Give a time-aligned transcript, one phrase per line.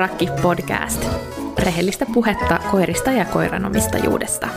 [0.00, 1.08] Rakki podcast.
[1.58, 4.48] Rehellistä puhetta koirista ja koiranomistajuudesta.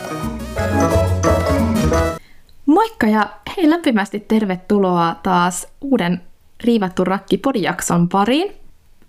[2.66, 6.20] Moikka ja hei lämpimästi tervetuloa taas uuden
[6.64, 8.52] Riivattu Rakki podijakson pariin.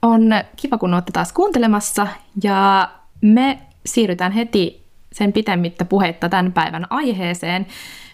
[0.02, 0.22] On
[0.56, 2.08] kiva, kun olette taas kuuntelemassa
[2.44, 2.90] ja
[3.22, 7.68] me siirrytään heti sen pitemmittä puheitta tämän päivän aiheeseen.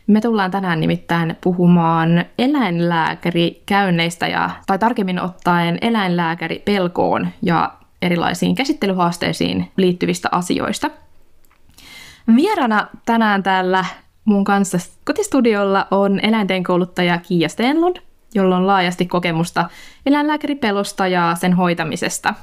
[0.07, 10.29] Me tullaan tänään nimittäin puhumaan eläinlääkärikäynneistä ja, tai tarkemmin ottaen eläinlääkäripelkoon ja erilaisiin käsittelyhaasteisiin liittyvistä
[10.31, 10.89] asioista.
[12.35, 13.85] Vierana tänään täällä
[14.25, 17.97] mun kanssa kotistudiolla on eläinten kouluttaja Kiia Stenlund,
[18.35, 19.69] jolla on laajasti kokemusta
[20.05, 22.33] eläinlääkäripelosta ja sen hoitamisesta.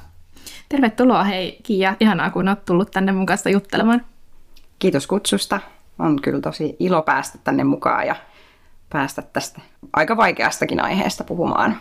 [0.69, 4.05] Tervetuloa hei Kiia, ihanaa kun olet tullut tänne mun kanssa juttelemaan.
[4.79, 5.59] Kiitos kutsusta.
[5.99, 8.15] On kyllä tosi ilo päästä tänne mukaan ja
[8.89, 9.61] päästä tästä
[9.93, 11.77] aika vaikeastakin aiheesta puhumaan.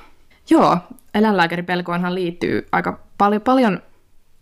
[0.51, 0.79] Joo,
[1.15, 3.83] eläinlääkäripelkoonhan liittyy aika paljon, paljon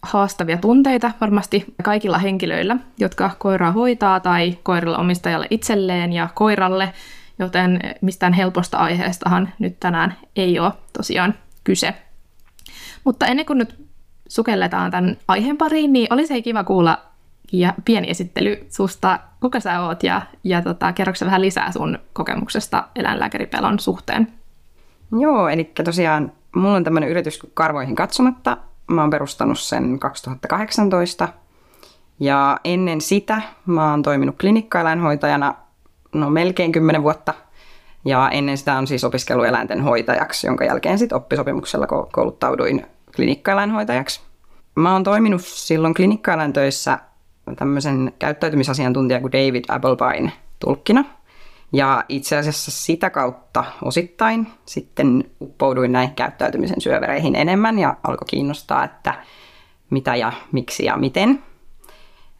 [0.02, 6.92] haastavia tunteita varmasti kaikilla henkilöillä, jotka koiraa hoitaa tai koirilla omistajalle itselleen ja koiralle,
[7.38, 11.94] joten mistään helposta aiheestahan nyt tänään ei ole tosiaan kyse.
[13.04, 13.86] Mutta ennen kuin nyt
[14.28, 16.98] sukelletaan tämän aiheen pariin, niin olisi kiva kuulla
[17.52, 22.88] ja pieni esittely susta, kuka sä oot ja, ja tota, kerroksä vähän lisää sun kokemuksesta
[22.96, 24.32] eläinlääkäripelon suhteen?
[25.12, 28.56] Joo, eli tosiaan mulla on tämmöinen yritys karvoihin katsomatta.
[28.90, 31.28] Mä oon perustanut sen 2018.
[32.20, 35.54] Ja ennen sitä mä oon toiminut klinikkaeläinhoitajana
[36.14, 37.34] no melkein 10 vuotta.
[38.04, 44.20] Ja ennen sitä on siis opiskellut eläinten hoitajaksi, jonka jälkeen sitten oppisopimuksella kouluttauduin klinikkaeläinhoitajaksi.
[44.74, 46.98] Mä oon toiminut silloin klinikkaeläintöissä
[47.56, 51.04] tämmöisen käyttäytymisasiantuntijan kuin David Applebine tulkkina–
[51.72, 58.84] ja itse asiassa sitä kautta osittain sitten uppouduin näihin käyttäytymisen syövereihin enemmän ja alkoi kiinnostaa,
[58.84, 59.14] että
[59.90, 61.42] mitä ja miksi ja miten.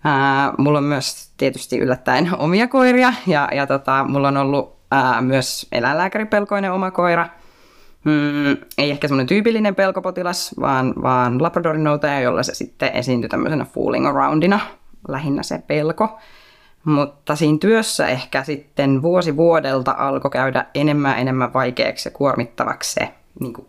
[0.05, 5.21] Ää, mulla on myös tietysti yllättäen omia koiria ja, ja tota, mulla on ollut ää,
[5.21, 7.29] myös eläinlääkäripelkoinen oma koira.
[8.05, 11.87] Mm, ei ehkä semmoinen tyypillinen pelkopotilas, vaan, vaan Labradorin
[12.23, 14.61] jolla se sitten esiintyi tämmöisenä fooling aroundina,
[15.09, 16.19] lähinnä se pelko.
[16.87, 23.09] Mutta siinä työssä ehkä sitten vuosi vuodelta alkoi käydä enemmän enemmän vaikeaksi ja kuormittavaksi se
[23.41, 23.69] niin kuin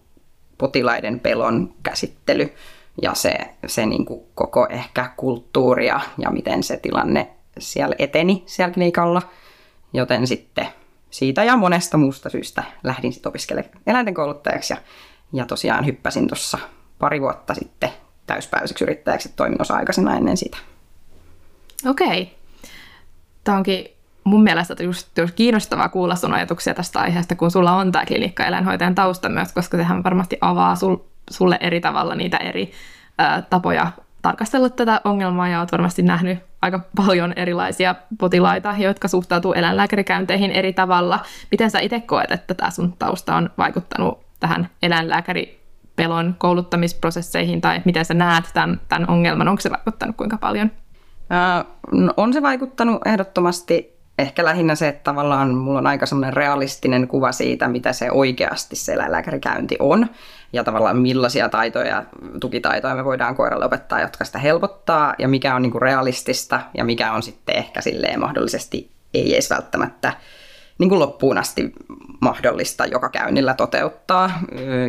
[0.58, 2.54] potilaiden pelon käsittely
[3.02, 7.30] ja se, se niin kuin koko ehkä kulttuuria ja miten se tilanne
[7.60, 9.22] siellä eteni siellä klinikalla.
[9.94, 10.68] Joten sitten
[11.10, 14.78] siitä ja monesta muusta syystä lähdin sitten opiskelemaan eläinten kouluttajaksi ja,
[15.34, 16.58] ja tosiaan hyppäsin tuossa
[17.00, 17.90] pari vuotta sitten
[18.28, 20.58] täyspäiväiseksi yrittäjäksi, toimin osa-aikaisena ennen sitä.
[21.90, 22.37] Okei.
[23.48, 23.86] Tämä onkin
[24.24, 28.96] mun mielestä just, just kiinnostavaa kuulla sun ajatuksia tästä aiheesta, kun sulla on tämä klinikka-eläinhoitajan
[28.96, 30.96] tausta myös, koska sehän varmasti avaa sul,
[31.30, 32.72] sulle eri tavalla niitä eri
[33.22, 33.92] ä, tapoja
[34.22, 40.74] tarkastella tätä ongelmaa ja olet varmasti nähnyt aika paljon erilaisia potilaita, jotka suhtautuu eläinlääkärikäynteihin eri
[40.74, 41.20] tavalla.
[41.52, 48.06] Miten sä itse koet, että tämä sun tausta on vaikuttanut tähän eläinlääkäripelon kouluttamisprosesseihin tai miten
[48.06, 49.48] sä näet tämän, tämän ongelman?
[49.48, 50.72] Onko se vaikuttanut kuinka paljon?
[51.92, 57.08] No, on se vaikuttanut ehdottomasti ehkä lähinnä se, että tavallaan mulla on aika semmoinen realistinen
[57.08, 60.08] kuva siitä, mitä se oikeasti se eläinlääkärikäynti on.
[60.54, 62.04] Ja tavallaan millaisia taitoja,
[62.40, 65.14] tukitaitoja me voidaan koiralle opettaa, jotka sitä helpottaa.
[65.20, 70.14] Ja mikä on niinku realistista ja mikä on sitten ehkä silleen mahdollisesti ei edes välttämättä
[70.78, 71.74] niin kuin loppuun asti
[72.22, 74.32] mahdollista joka käynnillä toteuttaa.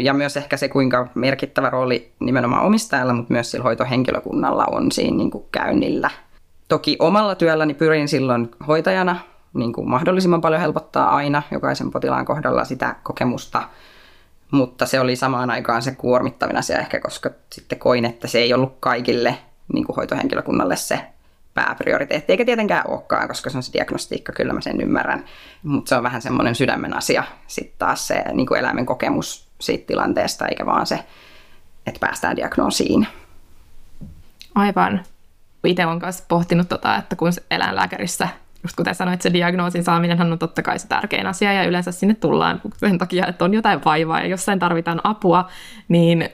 [0.03, 5.16] Ja myös ehkä se, kuinka merkittävä rooli nimenomaan omistajalla, mutta myös sillä hoitohenkilökunnalla on siinä
[5.16, 6.10] niin kuin käynnillä–
[6.69, 9.17] Toki omalla työlläni pyrin silloin hoitajana
[9.55, 13.62] niin kuin mahdollisimman paljon helpottaa aina jokaisen potilaan kohdalla sitä kokemusta,
[14.51, 18.55] mutta se oli samaan aikaan se kuormittavin asia ehkä, koska sitten koin, että se ei
[18.55, 19.39] ollut kaikille
[19.73, 21.01] niin kuin hoitohenkilökunnalle se
[21.54, 25.25] pääprioriteetti, eikä tietenkään olekaan, koska se on se diagnostiikka, kyllä mä sen ymmärrän,
[25.63, 29.87] mutta se on vähän semmoinen sydämen asia sitten taas se niin kuin eläimen kokemus siitä
[29.87, 31.04] tilanteesta, eikä vaan se,
[31.87, 33.07] että päästään diagnoosiin.
[34.54, 35.04] Aivan
[35.65, 38.28] itse olen myös pohtinut, tota, että kun eläinlääkärissä,
[38.63, 42.15] just kuten sanoit, se diagnoosin saaminen on totta kai se tärkein asia ja yleensä sinne
[42.15, 45.49] tullaan sen takia, että on jotain vaivaa ja jossain tarvitaan apua,
[45.89, 46.28] niin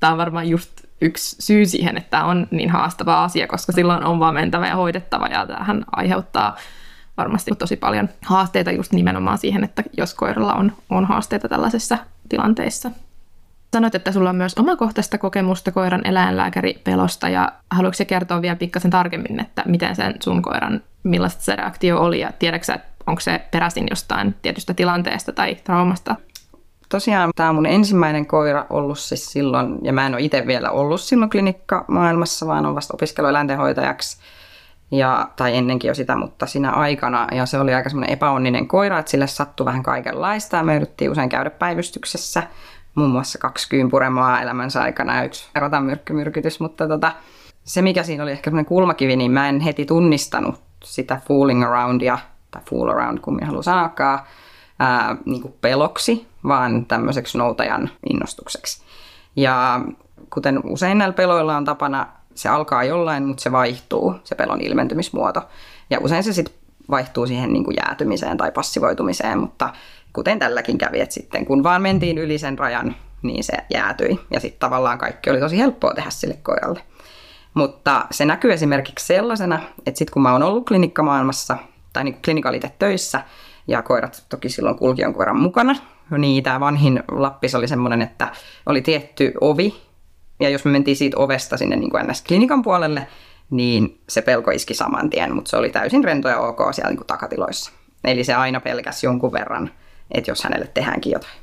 [0.00, 4.04] tämä on varmaan just yksi syy siihen, että tämä on niin haastava asia, koska silloin
[4.04, 6.56] on vaan mentävä ja hoidettava ja tähän aiheuttaa
[7.16, 11.98] varmasti tosi paljon haasteita just nimenomaan siihen, että jos koiralla on, on haasteita tällaisessa
[12.28, 12.90] tilanteissa.
[13.72, 19.40] Sanoit, että sulla on myös omakohtaista kokemusta koiran eläinlääkäripelosta ja haluatko kertoa vielä pikkasen tarkemmin,
[19.40, 24.34] että miten sen sun koiran, millaista se reaktio oli ja tiedätkö onko se peräisin jostain
[24.42, 26.16] tietystä tilanteesta tai traumasta?
[26.88, 30.70] tosiaan tämä on mun ensimmäinen koira ollut siis silloin, ja mä en ole itse vielä
[30.70, 34.18] ollut silloin klinikkamaailmassa, vaan on vasta opiskellut eläintenhoitajaksi
[34.90, 38.98] ja, tai ennenkin jo sitä, mutta siinä aikana, ja se oli aika semmoinen epäonninen koira,
[38.98, 42.42] että sille sattui vähän kaikenlaista, ja me yritettiin usein käydä päivystyksessä,
[42.98, 47.12] muun muassa kaksi kyynpuremaa elämänsä aikana ja yksi rotanmyrkkymyrkytys, mutta tota,
[47.64, 52.18] se mikä siinä oli ehkä semmoinen kulmakivi, niin mä en heti tunnistanut sitä fooling aroundia,
[52.50, 54.20] tai fool around, kun minä haluan sanoakaan,
[54.78, 58.82] ää, niin kuin peloksi, vaan tämmöiseksi noutajan innostukseksi.
[59.36, 59.80] Ja
[60.30, 65.42] kuten usein näillä peloilla on tapana, se alkaa jollain, mutta se vaihtuu, se pelon ilmentymismuoto.
[65.90, 66.54] Ja usein se sitten
[66.90, 69.72] vaihtuu siihen niin kuin jäätymiseen tai passivoitumiseen, mutta
[70.12, 74.20] kuten tälläkin kävi, että sitten kun vaan mentiin yli sen rajan, niin se jäätyi.
[74.30, 76.80] Ja sitten tavallaan kaikki oli tosi helppoa tehdä sille koiralle.
[77.54, 81.56] Mutta se näkyy esimerkiksi sellaisena, että sitten kun mä oon ollut klinikkamaailmassa
[81.92, 83.22] tai niin klinikalitet töissä,
[83.68, 85.76] ja koirat toki silloin kulki jonkun verran mukana,
[86.18, 88.28] niin tämä vanhin Lappis oli semmoinen, että
[88.66, 89.74] oli tietty ovi,
[90.40, 93.06] ja jos me mentiin siitä ovesta sinne niin kuin NS-klinikan puolelle,
[93.50, 96.96] niin se pelko iski saman tien, mutta se oli täysin rento ja ok siellä niin
[96.96, 97.72] kuin takatiloissa.
[98.04, 99.70] Eli se aina pelkäsi jonkun verran,
[100.10, 101.38] että jos hänelle tehdäänkin jotain.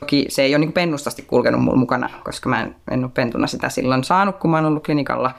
[0.00, 3.46] Toki se ei ole niin pennustasti kulkenut mulla mukana, koska mä en, en ole pentuna
[3.46, 5.34] sitä silloin saanut, kun mä oon ollut klinikalla.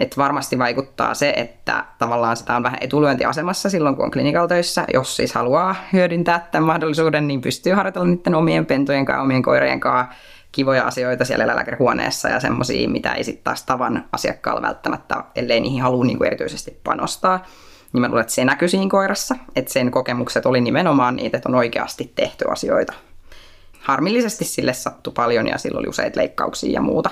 [0.00, 4.84] Et varmasti vaikuttaa se, että tavallaan sitä on vähän etulyöntiasemassa silloin, kun on klinikalla töissä.
[4.94, 9.80] Jos siis haluaa hyödyntää tämän mahdollisuuden, niin pystyy harjoitella niiden omien pentujen kanssa, omien koirien
[9.80, 10.14] kanssa
[10.52, 15.82] kivoja asioita siellä eläinlääkärihuoneessa ja semmoisia, mitä ei sitten taas tavan asiakkaalla välttämättä, ellei niihin
[15.82, 17.44] halua niin kuin erityisesti panostaa.
[17.92, 21.48] Niin mä luulen, että se näkyy siinä koirassa, että sen kokemukset oli nimenomaan niitä, että
[21.48, 22.92] on oikeasti tehty asioita.
[23.80, 27.10] Harmillisesti sille sattui paljon ja silloin oli useita leikkauksia ja muuta.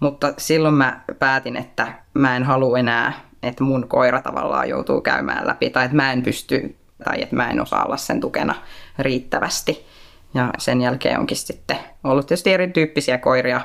[0.00, 3.12] Mutta silloin mä päätin, että mä en halua enää,
[3.42, 7.50] että mun koira tavallaan joutuu käymään läpi tai että mä en pysty tai että mä
[7.50, 8.54] en osaa olla sen tukena
[8.98, 9.86] riittävästi.
[10.34, 13.60] Ja sen jälkeen onkin sitten ollut tietysti erityyppisiä koiria,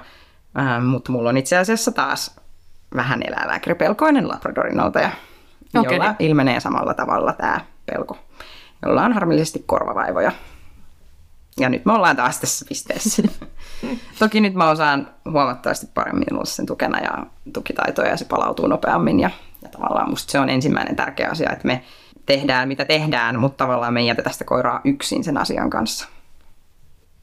[0.85, 2.35] mutta mulla on itse asiassa taas
[2.95, 4.99] vähän eläinlääkäripelkoinen labradorinolta,
[5.79, 5.93] okay.
[5.93, 8.17] jolla ilmenee samalla tavalla tämä pelko,
[8.85, 10.31] jolla on harmillisesti korvavaivoja.
[11.59, 13.23] Ja nyt me ollaan taas tässä pisteessä.
[14.19, 19.19] Toki nyt mä osaan huomattavasti paremmin olla sen tukena ja tukitaitoja ja se palautuu nopeammin.
[19.19, 19.29] Ja,
[19.61, 21.83] ja tavallaan musta se on ensimmäinen tärkeä asia, että me
[22.25, 26.07] tehdään mitä tehdään, mutta tavallaan me ei jätetä sitä koiraa yksin sen asian kanssa.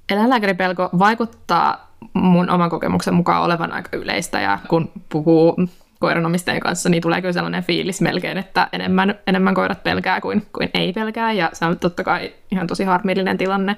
[0.09, 5.56] Eläinlääkäripelko vaikuttaa mun oman kokemuksen mukaan olevan aika yleistä ja kun puhuu
[5.99, 10.71] koiranomistajien kanssa, niin tulee kyllä sellainen fiilis melkein, että enemmän, enemmän koirat pelkää kuin, kuin
[10.75, 13.77] ei pelkää ja se on totta kai ihan tosi harmillinen tilanne.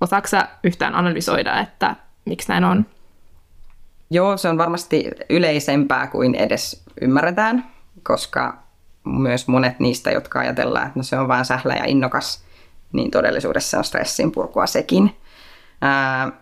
[0.00, 2.86] Osaatko yhtään analysoida, että miksi näin on?
[4.10, 7.66] Joo, se on varmasti yleisempää kuin edes ymmärretään,
[8.02, 8.58] koska
[9.04, 12.44] myös monet niistä, jotka ajatellaan, että no se on vain sählä ja innokas,
[12.92, 15.16] niin todellisuudessa on stressin purkua sekin.
[15.80, 16.32] Ää,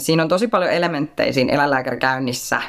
[0.00, 2.62] siinä on tosi paljon elementtejä siinä eläinlääkärikäynnissä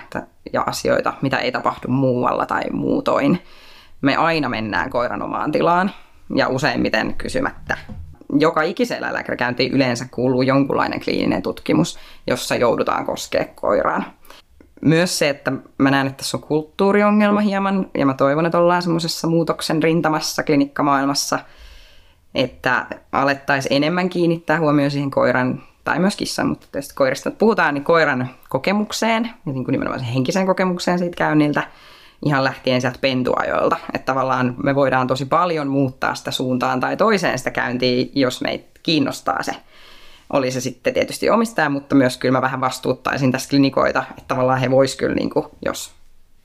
[0.54, 3.40] ja asioita, mitä ei tapahdu muualla tai muutoin.
[4.02, 5.92] Me aina mennään koiran omaan tilaan
[6.36, 7.78] ja useimmiten kysymättä.
[8.40, 14.06] Joka ikiseen eläinlääkärikäyntiin yleensä kuuluu jonkunlainen kliininen tutkimus, jossa joudutaan koskea koiraan.
[14.82, 18.82] Myös se, että mä näen, että tässä on kulttuuriongelma hieman, ja mä toivon, että ollaan
[18.82, 21.40] semmoisessa muutoksen rintamassa klinikkamaailmassa,
[22.36, 27.84] että alettaisiin enemmän kiinnittää huomioon siihen koiran tai myös kissan, mutta tietysti koirista puhutaan, niin
[27.84, 31.64] koiran kokemukseen, ja niin kuin nimenomaan sen henkiseen kokemukseen siitä käynniltä,
[32.26, 33.78] ihan lähtien sieltä pentuajoilta.
[33.94, 38.80] Että tavallaan me voidaan tosi paljon muuttaa sitä suuntaan tai toiseen sitä käyntiä, jos meitä
[38.84, 39.56] kiinnostaa se.
[40.34, 44.60] Oli se sitten tietysti omistaja, mutta myös kyllä mä vähän vastuuttaisin tässä klinikoita, että tavallaan
[44.60, 45.92] he vois kyllä, niin kuin, jos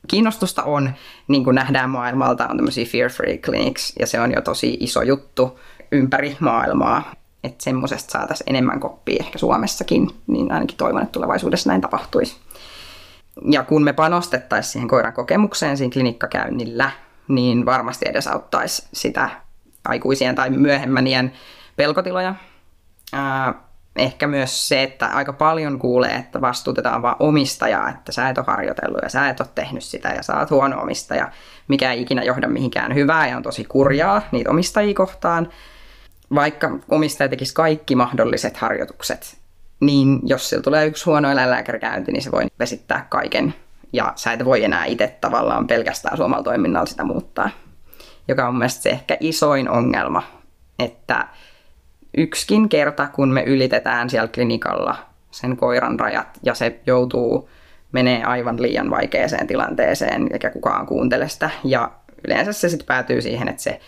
[0.08, 0.90] kiinnostusta on,
[1.28, 5.02] niin kuin nähdään maailmalta, on tämmöisiä fear free clinics, ja se on jo tosi iso
[5.02, 5.60] juttu
[5.92, 7.12] ympäri maailmaa
[7.46, 12.36] että semmoisesta saataisiin enemmän koppia ehkä Suomessakin, niin ainakin toivon, että tulevaisuudessa näin tapahtuisi.
[13.50, 16.90] Ja kun me panostettaisiin siihen koiran kokemukseen siinä klinikkakäynnillä,
[17.28, 19.30] niin varmasti edesauttaisi sitä
[19.84, 21.32] aikuisien tai myöhemmän iän
[21.76, 22.34] pelkotiloja.
[23.96, 28.46] Ehkä myös se, että aika paljon kuulee, että vastuutetaan vaan omistajaa, että sä et ole
[28.48, 31.30] harjoitellut ja sä et ole tehnyt sitä ja sä oot huono omistaja,
[31.68, 35.48] mikä ei ikinä johda mihinkään hyvää ja on tosi kurjaa niitä omistajia kohtaan
[36.34, 39.36] vaikka omistaja tekisi kaikki mahdolliset harjoitukset,
[39.80, 43.54] niin jos sillä tulee yksi huono eläinlääkärikäynti, niin se voi vesittää kaiken.
[43.92, 47.50] Ja sä et voi enää itse tavallaan pelkästään suomalla toiminnalla sitä muuttaa.
[48.28, 50.22] Joka on mielestäni se ehkä isoin ongelma,
[50.78, 51.28] että
[52.16, 54.96] yksikin kerta, kun me ylitetään siellä klinikalla
[55.30, 57.48] sen koiran rajat ja se joutuu
[57.92, 61.50] menee aivan liian vaikeeseen tilanteeseen, eikä kukaan kuuntele sitä.
[61.64, 61.90] Ja
[62.26, 63.80] yleensä se sitten päätyy siihen, että se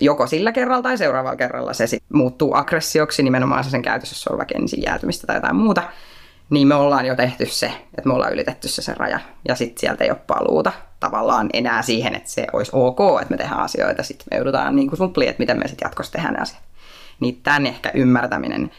[0.00, 4.38] joko sillä kerralla tai seuraavalla kerralla se sit muuttuu aggressioksi, nimenomaan se sen käytössä, jos
[4.38, 5.82] vaikka ensin jäätymistä tai jotain muuta,
[6.50, 9.20] niin me ollaan jo tehty se, että me ollaan ylitetty se se raja.
[9.48, 13.36] Ja sitten sieltä ei ole paluuta tavallaan enää siihen, että se olisi ok, että me
[13.36, 14.02] tehdään asioita.
[14.02, 16.62] Sitten me joudutaan niin kuin että miten me sitten jatkossa tehdään ne asiat.
[17.20, 18.70] Niin tämän ehkä ymmärtäminen,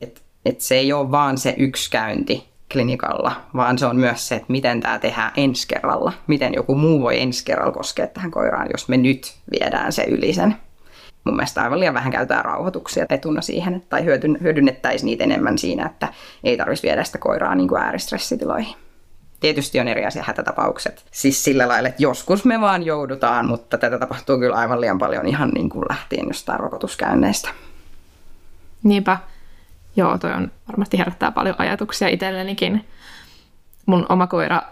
[0.00, 4.34] että, että se ei ole vaan se yksi käynti klinikalla, vaan se on myös se,
[4.34, 6.12] että miten tämä tehdään ensi kerralla.
[6.26, 10.32] Miten joku muu voi ensi kerralla koskea tähän koiraan, jos me nyt viedään se yli
[10.32, 10.56] sen
[11.28, 14.04] mun mielestä aivan liian vähän käytetään rauhoituksia etuna siihen, tai
[14.42, 16.08] hyödynnettäisiin niitä enemmän siinä, että
[16.44, 18.74] ei tarvitsisi viedä sitä koiraa niin kuin ääristressitiloihin.
[19.40, 21.04] Tietysti on eri asia hätätapaukset.
[21.10, 25.26] Siis sillä lailla, että joskus me vaan joudutaan, mutta tätä tapahtuu kyllä aivan liian paljon
[25.26, 27.48] ihan niin kuin lähtien jostain rokotuskäynneistä.
[28.82, 29.18] Niinpä.
[29.98, 32.84] Joo, toi on varmasti herättää paljon ajatuksia itsellenikin.
[33.86, 34.62] Mun oma koira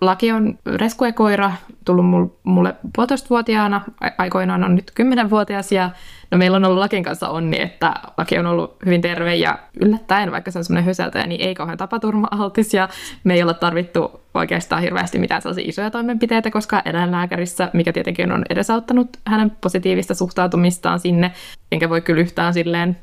[0.00, 1.52] Laki on reskuekoira,
[1.84, 3.82] tullut mulle puolitoistavuotiaana,
[4.18, 5.90] aikoinaan on nyt kymmenenvuotias ja
[6.30, 10.32] no meillä on ollut Lakin kanssa onni, että Laki on ollut hyvin terve ja yllättäen,
[10.32, 12.88] vaikka se on semmoinen höseltäjä, niin ei kauhean tapaturma-altis ja
[13.24, 18.44] me ei olla tarvittu oikeastaan hirveästi mitään sellaisia isoja toimenpiteitä, koska eläinlääkärissä, mikä tietenkin on
[18.50, 21.32] edesauttanut hänen positiivista suhtautumistaan sinne,
[21.72, 22.96] enkä voi kyllä yhtään silleen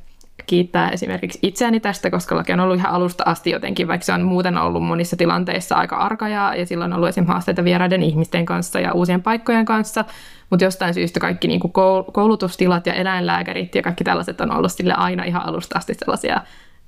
[0.46, 4.22] kiittää esimerkiksi itseäni tästä, koska laki on ollut ihan alusta asti jotenkin, vaikka se on
[4.22, 8.46] muuten ollut monissa tilanteissa aika arka ja, ja silloin on ollut esimerkiksi haasteita vieraiden ihmisten
[8.46, 10.06] kanssa ja uusien paikkojen kanssa,
[10.50, 11.74] mutta jostain syystä kaikki niin kuin
[12.14, 16.42] koulutustilat ja eläinlääkärit ja kaikki tällaiset on ollut sille aina ihan alusta asti sellaisia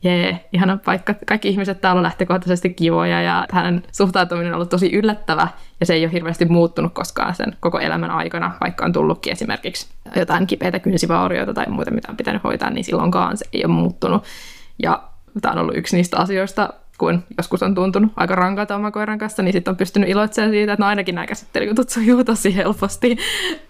[0.04, 1.16] jee, ihana paikka.
[1.25, 5.48] Kaikki ihmiset täällä on lähtökohtaisesti kivoja ja hänen suhtautuminen on ollut tosi yllättävä
[5.80, 9.88] ja se ei ole hirveästi muuttunut koskaan sen koko elämän aikana, vaikka on tullutkin esimerkiksi
[10.16, 14.24] jotain kipeitä kynsivaurioita tai muuta, mitä on pitänyt hoitaa, niin silloinkaan se ei ole muuttunut.
[14.84, 15.04] Ja
[15.42, 19.44] tämä on ollut yksi niistä asioista, kun joskus on tuntunut aika rankalta oman koiran kanssa,
[19.44, 23.18] niin sitten on pystynyt iloitsemaan siitä, että no ainakin nämä käsittelyjutut sujuu tosi helposti.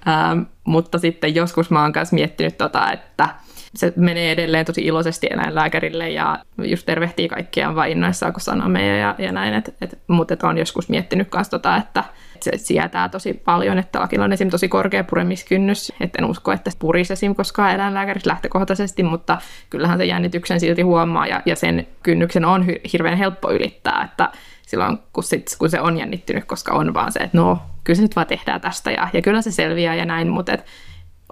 [0.07, 3.29] Ähm, mutta sitten joskus mä oon myös miettinyt tota, että
[3.77, 9.00] se menee edelleen tosi iloisesti eläinlääkärille ja just tervehtii kaikkia vaan innoissaan, kun sanoo meidän
[9.00, 9.53] ja, ja näin.
[9.53, 12.03] Et, et, mutta et on joskus miettinyt myös tota, että
[12.39, 14.50] se sietää tosi paljon, että lakilla on esim.
[14.50, 17.36] tosi korkea puremiskynnys, että en usko, että purisi esim.
[17.36, 19.38] koskaan eläinlääkärissä lähtökohtaisesti, mutta
[19.69, 24.29] kyllähän se jännityksen silti huomaa ja, ja sen kynnyksen on hirveän helppo ylittää, että
[24.62, 28.01] silloin kun, sit, kun se on jännittynyt, koska on vaan se, että no, kyllä se
[28.01, 30.65] nyt vaan tehdään tästä ja, ja kyllä se selviää ja näin, mutta et,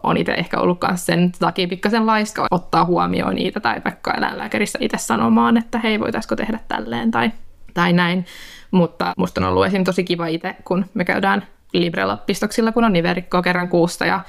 [0.05, 4.79] on itse ehkä ollut myös sen takia pikkasen laiska ottaa huomioon niitä tai vaikka eläinlääkärissä
[4.81, 7.31] itse sanomaan, että hei, voitaisiko tehdä tälleen tai,
[7.74, 8.25] tai näin.
[8.71, 9.83] Mutta musta on ollut esim.
[9.83, 14.21] tosi kiva itse, kun me käydään Librella pistoksilla, kun on niverikkoa kerran kuusta ja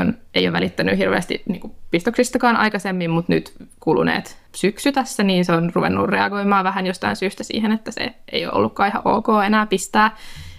[0.00, 5.44] on, ei ole välittänyt hirveästi niin kuin pistoksistakaan aikaisemmin, mutta nyt kuluneet syksy tässä, niin
[5.44, 9.26] se on ruvennut reagoimaan vähän jostain syystä siihen, että se ei ole ollutkaan ihan ok
[9.46, 10.16] enää pistää.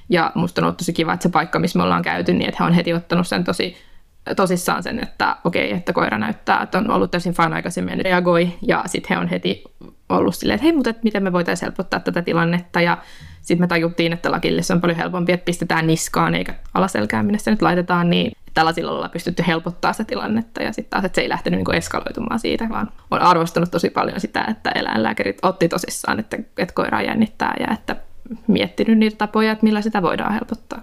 [0.10, 2.64] Ja musta on ollut tosi kiva, että se paikka, missä me ollaan käyty, niin että
[2.64, 3.78] he on heti ottanut sen tosi
[4.36, 8.84] tosissaan sen, että okei, että koira näyttää, että on ollut täysin fine aikaisemmin, reagoi, ja
[8.86, 9.64] sitten he on heti
[10.10, 12.98] ollut silleen, että hei, mutta miten me voitaisiin helpottaa tätä tilannetta, ja
[13.42, 17.40] sitten me tajuttiin, että lakille se on paljon helpompi, että pistetään niskaan eikä alaselkään, minne
[17.40, 21.22] se nyt laitetaan, niin tällaisilla ollaan pystytty helpottaa sitä tilannetta, ja sitten taas, että se
[21.22, 26.20] ei lähtenyt niin eskaloitumaan siitä, vaan on arvostanut tosi paljon sitä, että eläinlääkärit otti tosissaan,
[26.20, 27.96] että, että koiraa jännittää, ja että
[28.48, 30.82] miettinyt niitä tapoja, että millä sitä voidaan helpottaa.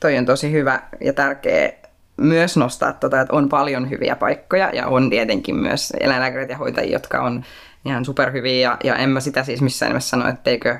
[0.00, 1.72] Toi on tosi hyvä ja tärkeä
[2.18, 6.92] myös nostaa, tota, että on paljon hyviä paikkoja ja on tietenkin myös eläinlääkärit ja hoitajia,
[6.92, 7.44] jotka on
[7.84, 10.78] ihan superhyviä ja, ja en mä sitä siis missään nimessä sano, etteikö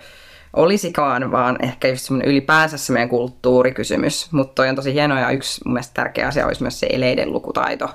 [0.52, 4.33] olisikaan, vaan ehkä just semmoinen ylipäänsä se meidän kulttuurikysymys.
[4.33, 7.33] Mutta toi on tosi hienoa ja yksi mun mielestä tärkeä asia olisi myös se eleiden
[7.33, 7.90] lukutaito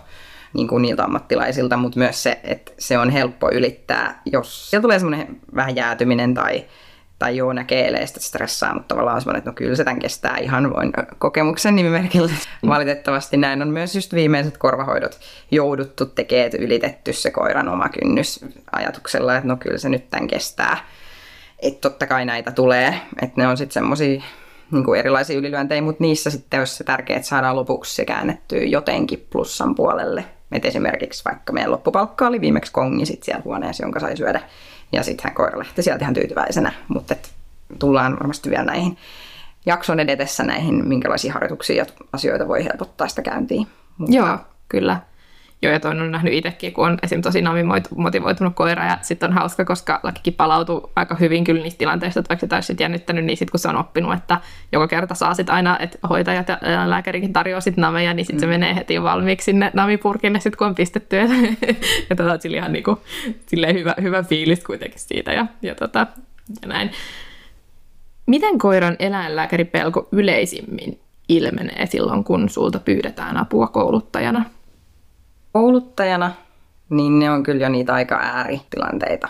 [0.53, 5.00] niin kuin niiltä ammattilaisilta, mutta myös se, että se on helppo ylittää, jos siellä tulee
[5.00, 6.65] semmoinen vähän jäätyminen tai
[7.20, 10.74] tai joo näkee eleistä stressaa, mutta tavallaan semmoinen, että no kyllä se tämän kestää ihan
[10.74, 12.32] voin kokemuksen nimimerkillä.
[12.62, 12.70] Mm.
[12.70, 15.20] Valitettavasti näin on myös just viimeiset korvahoidot
[15.51, 20.77] jouduttu tekemään, ylitetty se koiran oma kynnys ajatuksella, että no kyllä se nyt tämän kestää.
[21.60, 24.22] Että totta kai näitä tulee, että ne on sitten semmoisia
[24.72, 29.27] niin erilaisia ylilyöntejä, mutta niissä sitten olisi se tärkeää, että saadaan lopuksi se käännettyä jotenkin
[29.29, 30.25] plussan puolelle.
[30.51, 34.41] Et esimerkiksi vaikka meidän loppupalkka oli viimeksi kongi sit siellä huoneessa, jonka sai syödä
[34.93, 37.15] ja sitten koira lähti sieltä ihan tyytyväisenä, mutta
[37.79, 38.97] tullaan varmasti vielä näihin
[39.65, 43.67] jakson edetessä näihin, minkälaisia harjoituksia ja asioita voi helpottaa sitä käyntiin.
[43.97, 44.15] Mutta...
[44.15, 44.38] Joo,
[44.69, 45.00] kyllä.
[45.63, 47.22] Joo, ja toinen on nähnyt itsekin, kun on esim.
[47.22, 47.43] tosi
[47.96, 52.29] motivoitunut koira, ja sitten on hauska, koska lakikin palautuu aika hyvin kyllä niistä tilanteista, että
[52.29, 54.38] vaikka sitä olisi jännittänyt, niin sitten kun se on oppinut, että
[54.72, 56.58] joka kerta saa sitten aina, että hoitajat ja
[56.89, 58.53] lääkärikin tarjoaa sitten nameja, niin sitten mm.
[58.53, 61.24] se menee heti valmiiksi sinne namipurkille, sitten kun on pistetty, ja,
[62.10, 62.98] ja tota, sillä ihan niin kuin,
[63.74, 66.08] hyvä, hyvä fiilis kuitenkin siitä, ja, ja, tota,
[66.62, 66.91] ja näin.
[68.25, 74.46] Miten koiran eläinlääkäripelko yleisimmin ilmenee silloin, kun sulta pyydetään apua kouluttajana?
[75.53, 76.31] Kouluttajana,
[76.89, 79.29] niin ne on kyllä jo niitä aika ääritilanteita.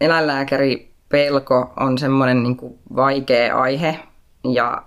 [0.00, 2.56] Eläinlääkäri pelko on semmoinen niin
[2.96, 4.00] vaikea aihe
[4.44, 4.82] ja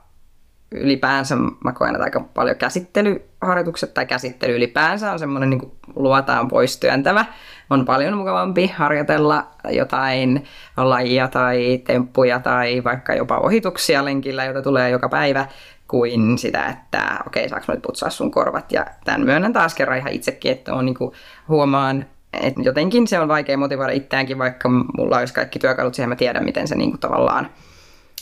[0.71, 6.79] ylipäänsä mä koen, että aika paljon käsittelyharjoitukset tai käsittely ylipäänsä on semmoinen niin luotaan pois
[6.79, 7.25] työntävä.
[7.69, 10.43] On paljon mukavampi harjoitella jotain
[10.77, 15.47] lajia tai temppuja tai vaikka jopa ohituksia lenkillä, joita tulee joka päivä,
[15.87, 18.71] kuin sitä, että okei, okay, saanko nyt putsaa sun korvat.
[18.71, 21.11] Ja tämän myönnän taas kerran ihan itsekin, että on niin kuin,
[21.47, 26.15] huomaan, että jotenkin se on vaikea motivoida itseäänkin, vaikka mulla olisi kaikki työkalut siihen, mä
[26.15, 27.49] tiedän, miten se niin kuin, tavallaan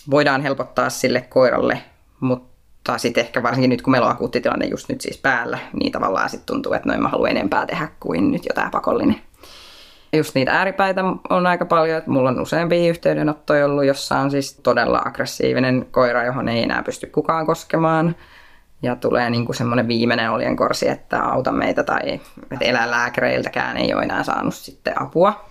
[0.09, 1.81] voidaan helpottaa sille koiralle
[2.19, 5.91] mutta sitten ehkä varsinkin nyt, kun meillä on akuutti tilanne just nyt siis päällä, niin
[5.91, 9.21] tavallaan sitten tuntuu, että noin mä haluan enempää tehdä kuin nyt jo tämä pakollinen.
[10.13, 14.59] Just niitä ääripäitä on aika paljon, että mulla on useampia yhteydenottoja ollut, jossa on siis
[14.63, 18.15] todella aggressiivinen koira, johon ei enää pysty kukaan koskemaan.
[18.81, 22.21] Ja tulee niin kuin semmoinen viimeinen oljenkorsi, että auta meitä tai
[22.61, 25.45] eläinlääkäreiltäkään ei ole enää saanut sitten apua.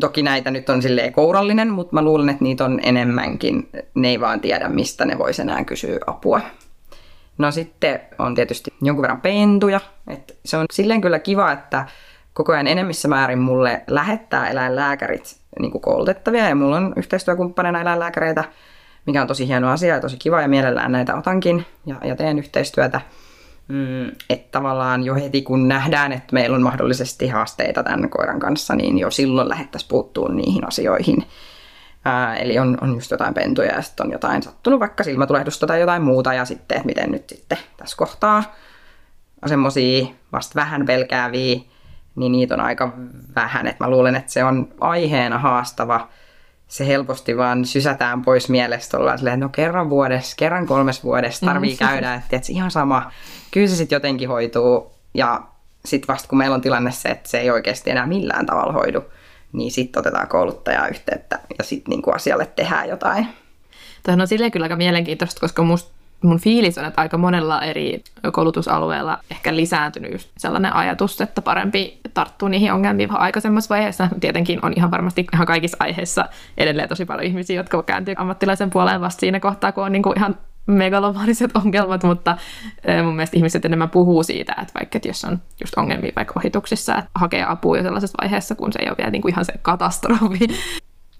[0.00, 3.68] Toki näitä nyt on silleen kourallinen, mutta mä luulen, että niitä on enemmänkin.
[3.94, 6.40] Ne ei vaan tiedä, mistä ne vois enää kysyä apua.
[7.38, 9.80] No sitten on tietysti jonkun verran pentuja.
[10.08, 11.86] Et se on silleen kyllä kiva, että
[12.40, 18.44] koko ajan enemmissä määrin mulle lähettää eläinlääkärit niin kuin koulutettavia ja mulla on yhteistyökumppaneina eläinlääkäreitä,
[19.06, 22.38] mikä on tosi hieno asia ja tosi kiva ja mielellään näitä otankin ja, ja teen
[22.38, 23.00] yhteistyötä.
[23.68, 28.74] Mm, että tavallaan jo heti kun nähdään, että meillä on mahdollisesti haasteita tämän koiran kanssa,
[28.74, 31.24] niin jo silloin lähettäisiin puuttua niihin asioihin.
[32.04, 35.80] Ää, eli on, on just jotain pentuja ja sitten on jotain sattunut, vaikka silmätulehdusta tai
[35.80, 38.54] jotain muuta, ja sitten, miten nyt sitten tässä kohtaa
[39.46, 41.60] semmoisia vasta vähän pelkääviä,
[42.16, 42.92] niin niitä on aika
[43.36, 43.66] vähän.
[43.66, 46.08] Et mä luulen, että se on aiheena haastava.
[46.68, 51.46] Se helposti vaan sysätään pois mielestä, ollaan silleen, että no kerran vuodessa, kerran kolmes vuodessa
[51.46, 51.78] tarvii mm.
[51.86, 53.10] käydä, että ihan sama
[53.50, 55.40] kyllä se sitten jotenkin hoituu ja
[55.84, 59.04] sitten vasta kun meillä on tilanne se, että se ei oikeasti enää millään tavalla hoidu,
[59.52, 63.28] niin sitten otetaan kouluttajaa yhteyttä ja sitten niinku asialle tehdään jotain.
[64.02, 68.04] Tämä on silleen kyllä aika mielenkiintoista, koska musta mun fiilis on, että aika monella eri
[68.32, 74.08] koulutusalueella ehkä lisääntynyt just sellainen ajatus, että parempi tarttua niihin ongelmiin vähän aikaisemmassa vaiheessa.
[74.20, 76.24] Tietenkin on ihan varmasti ihan kaikissa aiheissa
[76.58, 80.18] edelleen tosi paljon ihmisiä, jotka kääntyy ammattilaisen puoleen vasta siinä kohtaa, kun on niin kuin
[80.18, 82.36] ihan megalomaaniset ongelmat, mutta
[83.04, 86.96] mun mielestä ihmiset enemmän puhuu siitä, että vaikka että jos on just ongelmia vaikka ohituksissa,
[86.96, 89.52] että hakee apua jo sellaisessa vaiheessa, kun se ei ole vielä niin kuin ihan se
[89.62, 90.48] katastrofi.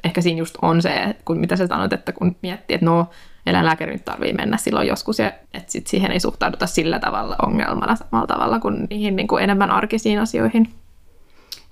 [0.05, 3.07] Ehkä siinä just on se, kun mitä sä sanoit, että kun miettii, että no
[3.47, 7.97] eläinlääkäri nyt tarvii mennä silloin joskus, ja että sit siihen ei suhtauduta sillä tavalla ongelmana
[7.97, 10.69] samalla tavalla kuin niihin niin kuin enemmän arkisiin asioihin.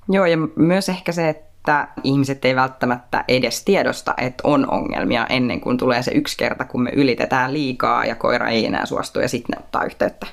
[0.09, 5.61] Joo, ja myös ehkä se, että ihmiset ei välttämättä edes tiedosta, että on ongelmia ennen
[5.61, 9.29] kuin tulee se yksi kerta, kun me ylitetään liikaa ja koira ei enää suostu ja
[9.29, 10.27] sitten ne ottaa yhteyttä.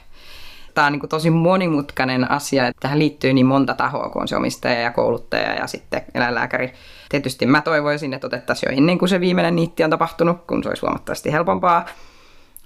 [0.74, 4.36] Tämä on niin tosi monimutkainen asia, että tähän liittyy niin monta tahoa, kun on se
[4.36, 6.74] omistaja ja kouluttaja ja sitten eläinlääkäri.
[7.10, 10.70] Tietysti mä toivoisin, että otettaisiin jo ennen kuin se viimeinen niitti on tapahtunut, kun se
[10.70, 11.86] olisi huomattavasti helpompaa.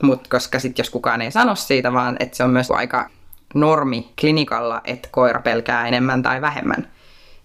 [0.04, 3.10] Mutta koska sitten jos kukaan ei sano siitä, vaan että se on myös aika
[3.54, 6.88] normi klinikalla, että koira pelkää enemmän tai vähemmän–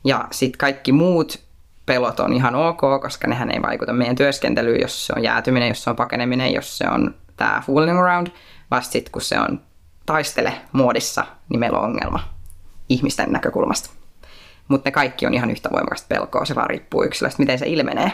[0.05, 1.45] ja sitten kaikki muut
[1.87, 5.85] pelot on ihan ok, koska nehän ei vaikuta meidän työskentelyyn, jos se on jäätyminen, jos
[5.85, 8.27] se on pakeneminen, jos se on tämä fooling around.
[8.71, 9.61] Vasta sitten kun se on
[10.07, 12.21] taistele muodissa, niin meillä on ongelma
[12.89, 13.91] ihmisten näkökulmasta.
[14.69, 18.13] Mutta ne kaikki on ihan yhtä voimakasta pelkoa, se vaan riippuu yksilöstä, miten se ilmenee.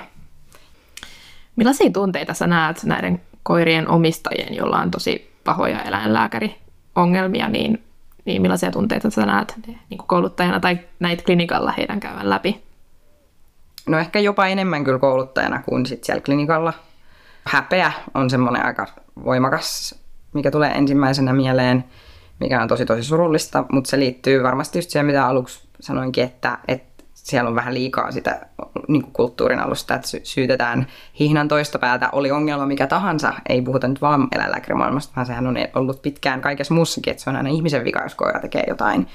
[1.57, 7.85] Millaisia tunteita sä näet näiden koirien omistajien, joilla on tosi pahoja eläinlääkäriongelmia, niin
[8.25, 12.63] niin millaisia tunteita sä näet niin kuin kouluttajana tai näitä klinikalla heidän käyvän läpi?
[13.87, 16.73] No ehkä jopa enemmän kyllä kouluttajana kuin sit siellä klinikalla.
[17.45, 18.87] Häpeä on semmoinen aika
[19.25, 19.95] voimakas,
[20.33, 21.85] mikä tulee ensimmäisenä mieleen,
[22.41, 26.59] mikä on tosi tosi surullista, mutta se liittyy varmasti just siihen, mitä aluksi sanoinkin, että,
[26.69, 26.90] että
[27.25, 28.47] siellä on vähän liikaa sitä
[28.89, 30.87] niin kuin kulttuurin alusta, että syytetään
[31.21, 35.57] hihnan toista päätä, oli ongelma mikä tahansa, ei puhuta nyt vaan eläinlääkärimaailmasta, vaan sehän on
[35.75, 39.07] ollut pitkään kaikessa muussakin, että se on aina ihmisen vika, jos koira tekee jotain.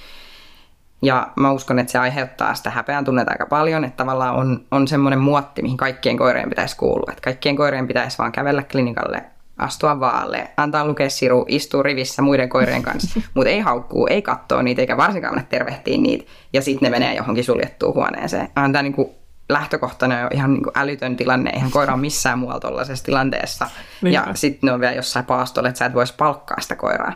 [1.01, 4.87] Ja mä uskon, että se aiheuttaa sitä häpeän tunnetta aika paljon, että tavallaan on, on
[4.87, 7.07] semmoinen muotti, mihin kaikkien koirien pitäisi kuulua.
[7.09, 9.23] Että kaikkien koirien pitäisi vaan kävellä klinikalle
[9.57, 14.63] astua vaalle, antaa lukea siru, istua rivissä muiden koirien kanssa, mutta ei haukkuu, ei katsoa
[14.63, 18.49] niitä eikä varsinkaan mennä tervehtiin niitä ja sitten ne menee johonkin suljettuun huoneeseen.
[18.55, 19.15] On tämä niinku
[19.49, 23.69] lähtökohtana jo ihan niinku älytön tilanne, eihän koira ole missään muualla tuollaisessa tilanteessa.
[24.01, 27.13] Niin ja sitten ne on vielä jossain paastolla, että sä et voisi palkkaa sitä koiraa.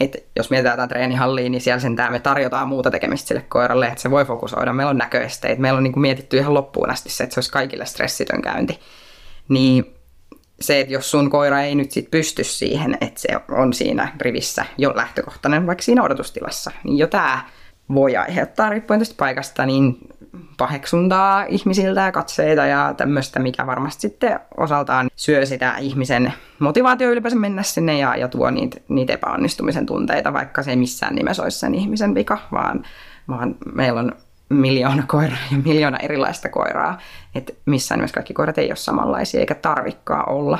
[0.00, 4.02] Et jos mietitään jotain treenihallia, niin siellä sen me tarjotaan muuta tekemistä sille koiralle, että
[4.02, 4.72] se voi fokusoida.
[4.72, 7.86] Meillä on näköesteitä, meillä on niinku mietitty ihan loppuun asti se, että se olisi kaikille
[7.86, 8.80] stressitön käynti.
[9.48, 9.94] Niin
[10.62, 14.64] se, että jos sun koira ei nyt sit pysty siihen, että se on siinä rivissä
[14.78, 17.44] jo lähtökohtainen, vaikka siinä odotustilassa, niin jo tämä
[17.94, 19.98] voi aiheuttaa riippuen tästä paikasta niin
[20.56, 27.38] paheksuntaa ihmisiltä ja katseita ja tämmöistä, mikä varmasti sitten osaltaan syö sitä ihmisen motivaatio ylipäänsä
[27.38, 31.58] mennä sinne ja, ja tuo niitä, niitä epäonnistumisen tunteita, vaikka se ei missään nimessä olisi
[31.58, 32.84] sen ihmisen vika, vaan,
[33.28, 34.12] vaan meillä on
[34.52, 36.98] miljoona koiraa ja miljoona erilaista koiraa,
[37.34, 40.58] että missään nimessä kaikki koirat ei ole samanlaisia eikä tarvikkaa olla.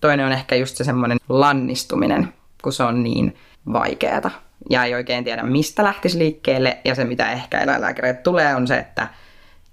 [0.00, 3.36] Toinen on ehkä just se semmoinen lannistuminen, kun se on niin
[3.72, 4.30] vaikeata
[4.70, 8.76] ja ei oikein tiedä mistä lähtisi liikkeelle ja se mitä ehkä eläinlääkäreitä tulee on se,
[8.76, 9.08] että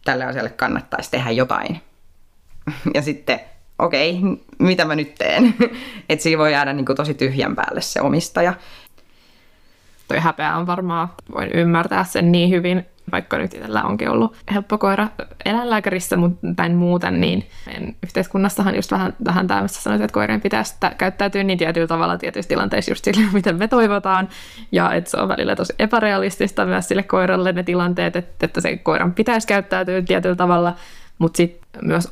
[0.06, 1.82] tälle asialle kannattaisi tehdä jotain.
[2.94, 3.40] Ja sitten,
[3.80, 5.56] okei, okay, mitä mä nyt teen?
[6.10, 8.54] Että siinä voi jäädä niin kuin tosi tyhjän päälle se omistaja
[10.08, 14.78] toi häpeä on varmaan, voin ymmärtää sen niin hyvin, vaikka nyt itsellä onkin ollut helppo
[14.78, 15.08] koira
[15.46, 17.46] eläinlääkärissä, mutta näin muuten, niin
[18.04, 22.92] yhteiskunnassahan just vähän, vähän tämmöistä sanoit, että koirien pitäisi käyttäytyä niin tietyllä tavalla tietyissä tilanteissa
[22.92, 24.30] just sille, miten me toivotaan,
[24.72, 28.78] ja että se on välillä tosi epärealistista myös sille koiralle ne tilanteet, että, että se
[28.78, 30.76] koiran pitäisi käyttäytyä tietyllä tavalla,
[31.20, 32.08] mutta sitten myös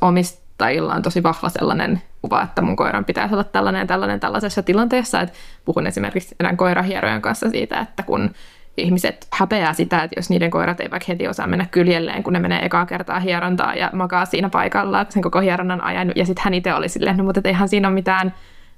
[0.56, 5.20] omistajilla on tosi vahva sellainen kuva, että mun koiran pitäisi olla tällainen tällainen tällaisessa tilanteessa.
[5.20, 8.30] Että puhun esimerkiksi erään koirahierojen kanssa siitä, että kun
[8.76, 12.64] ihmiset häpeää sitä, että jos niiden koirat eivät heti osaa mennä kyljelleen, kun ne menee
[12.64, 16.12] ekaa kertaa hierontaa ja makaa siinä paikalla sen koko hieronnan ajan.
[16.16, 18.34] Ja sitten hän itse oli silleen, no mutta eihän siinä ole mitään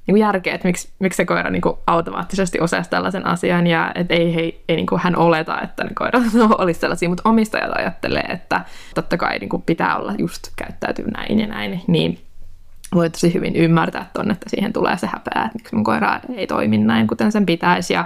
[0.09, 3.93] niin kuin järkeä, että miksi, miksi se koira niin kuin automaattisesti osaisi tällaisen asian ja
[3.95, 6.23] että ei, ei, ei niin kuin hän oleta, että ne koirat
[6.59, 8.61] olisi sellaisia, mutta omistajat ajattelee, että
[8.95, 12.19] totta kai niin kuin pitää olla just käyttäytyy näin ja näin, niin
[12.95, 16.47] voi tosi hyvin ymmärtää ton, että siihen tulee se häpeä, että miksi mun koira ei
[16.47, 17.93] toimi näin, kuten sen pitäisi.
[17.93, 18.05] Ja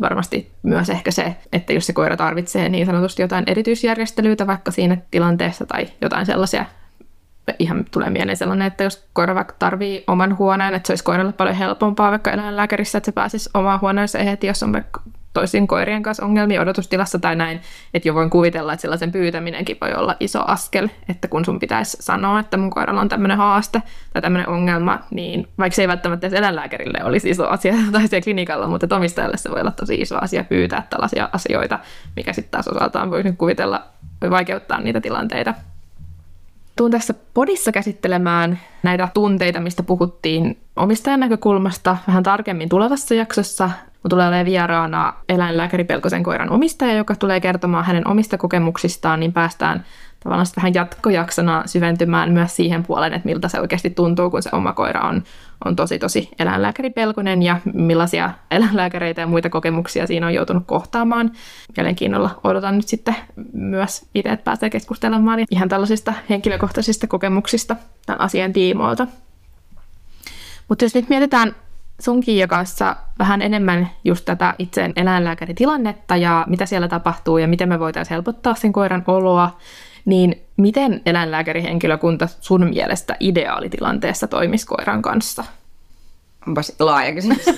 [0.00, 4.96] varmasti myös ehkä se, että jos se koira tarvitsee niin sanotusti jotain erityisjärjestelyitä vaikka siinä
[5.10, 6.64] tilanteessa tai jotain sellaisia,
[7.58, 11.32] ihan tulee mieleen sellainen, että jos koira vaikka tarvii oman huoneen, että se olisi koiralle
[11.32, 15.00] paljon helpompaa vaikka eläinlääkärissä, että se pääsisi omaan huoneeseen heti, jos on vaikka
[15.34, 17.60] toisin koirien kanssa ongelmia odotustilassa tai näin,
[17.94, 21.96] että jo voin kuvitella, että sellaisen pyytäminenkin voi olla iso askel, että kun sun pitäisi
[22.00, 26.26] sanoa, että mun koiralla on tämmöinen haaste tai tämmöinen ongelma, niin vaikka se ei välttämättä
[26.26, 30.18] edes eläinlääkärille olisi iso asia tai siellä klinikalla, mutta omistajalle se voi olla tosi iso
[30.20, 31.78] asia pyytää tällaisia asioita,
[32.16, 33.86] mikä sitten taas osaltaan voi kuvitella,
[34.22, 35.54] voi vaikeuttaa niitä tilanteita.
[36.76, 43.70] Tuun tässä podissa käsittelemään näitä tunteita, mistä puhuttiin omistajan näkökulmasta vähän tarkemmin tulevassa jaksossa,
[44.04, 49.32] Mun tulee olemaan vieraana eläinlääkäri Pelkosen koiran omistaja, joka tulee kertomaan hänen omista kokemuksistaan, niin
[49.32, 49.84] päästään
[50.20, 54.72] tavallaan vähän jatkojaksona syventymään myös siihen puoleen, että miltä se oikeasti tuntuu, kun se oma
[54.72, 55.22] koira on,
[55.64, 61.32] on tosi tosi eläinlääkäripelkonen ja millaisia eläinlääkäreitä ja muita kokemuksia siinä on joutunut kohtaamaan.
[61.76, 63.16] Mielenkiinnolla odotan nyt sitten
[63.52, 69.06] myös itse, että pääsee keskustelemaan ihan tällaisista henkilökohtaisista kokemuksista tämän asian tiimoilta.
[70.68, 71.56] Mutta jos nyt mietitään
[72.00, 77.80] sunkin kanssa vähän enemmän just tätä itse eläinlääkäritilannetta ja mitä siellä tapahtuu ja miten me
[77.80, 79.58] voitaisiin helpottaa sen koiran oloa,
[80.04, 85.44] niin miten eläinlääkärihenkilökunta sun mielestä ideaalitilanteessa toimisi koiran kanssa?
[86.48, 87.46] Onpas laaja kysymys.
[87.46, 87.54] um,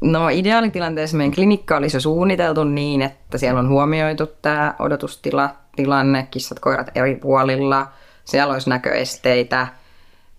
[0.12, 6.28] no ideaalitilanteessa meidän klinikka olisi jo suunniteltu niin, että siellä on huomioitu tämä odotustila, tilanne,
[6.30, 7.86] kissat, koirat eri puolilla.
[8.24, 9.66] Siellä olisi näköesteitä,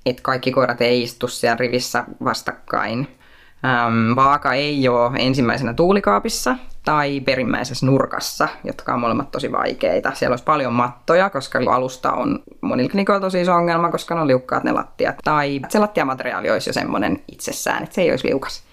[0.05, 3.17] että kaikki koirat ei istu siellä rivissä vastakkain.
[3.65, 10.11] Ähm, vaaka ei ole ensimmäisenä tuulikaapissa tai perimmäisessä nurkassa, jotka on molemmat tosi vaikeita.
[10.13, 14.27] Siellä olisi paljon mattoja, koska alusta on monilla klinikoilla tosi iso ongelma, koska ne on
[14.27, 15.15] liukkaat ne lattiat.
[15.23, 18.63] Tai se lattiamateriaali olisi jo semmoinen itsessään, että se ei olisi liukas.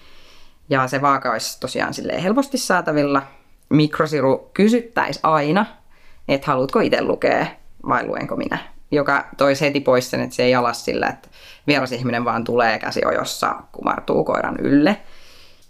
[0.69, 1.93] Ja se vaaka olisi tosiaan
[2.23, 3.21] helposti saatavilla.
[3.69, 5.65] Mikrosiru kysyttäisi aina,
[6.27, 7.45] että haluatko itse lukea
[7.87, 8.57] vai luenko minä
[8.91, 11.29] joka toisi heti pois sen, että se ei alas sillä, että
[11.67, 14.97] vieras ihminen vaan tulee käsiojossa kumartuu koiran ylle.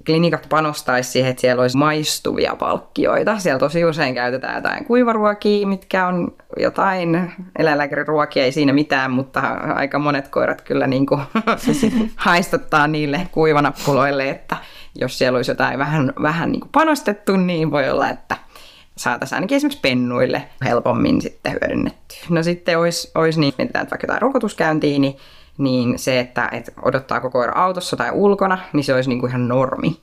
[0.05, 3.39] Klinikat panostaisi siihen, että siellä olisi maistuvia palkkioita.
[3.39, 9.39] Siellä tosi usein käytetään jotain kuivaruokia, mitkä on jotain eläinlääkäriruokia, ei siinä mitään, mutta
[9.75, 11.21] aika monet koirat kyllä niin kuin
[12.15, 14.57] haistottaa niille kuivanappuloille, että
[14.95, 18.37] jos siellä olisi jotain vähän, vähän niin kuin panostettu, niin voi olla, että
[18.95, 22.15] saataisiin ainakin esimerkiksi pennuille helpommin sitten hyödynnetty.
[22.29, 25.17] No sitten olisi, olisi niin, mietitään vaikka jotain rokotuskäyntiä, niin,
[25.61, 29.47] niin se, että, että odottaako koira autossa tai ulkona, niin se olisi niin kuin ihan
[29.47, 29.99] normi.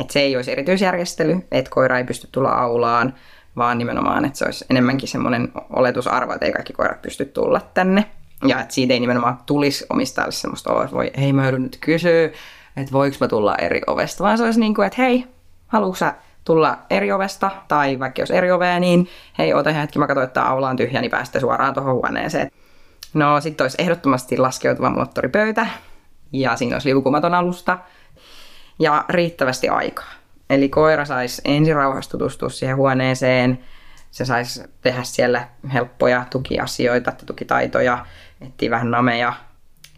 [0.00, 3.14] Että se ei olisi erityisjärjestely, että koira ei pysty tulla aulaan,
[3.56, 8.04] vaan nimenomaan, että se olisi enemmänkin semmoinen oletusarvo, että ei kaikki koirat pysty tulla tänne.
[8.46, 12.30] Ja että siitä ei nimenomaan tulisi omistajalle semmoista oloa, että voi, hei mä nyt kysyä,
[12.76, 15.26] että voiko mä tulla eri ovesta, vaan se olisi niin kuin, että hei,
[15.66, 20.06] haluatko sä tulla eri ovesta, tai vaikka jos eri ovea, niin hei, ota hetki, mä
[20.06, 22.50] katsoin, että aula on tyhjä, niin pääsette suoraan tuohon huoneeseen.
[23.14, 25.66] No sitten olisi ehdottomasti laskeutuva moottoripöytä
[26.32, 27.78] ja siinä olisi liukumaton alusta
[28.78, 30.10] ja riittävästi aikaa.
[30.50, 33.58] Eli koira saisi ensin rauhassa tutustua siihen huoneeseen,
[34.10, 38.06] se saisi tehdä siellä helppoja tukiasioita, tukitaitoja,
[38.40, 39.32] etsiä vähän nameja.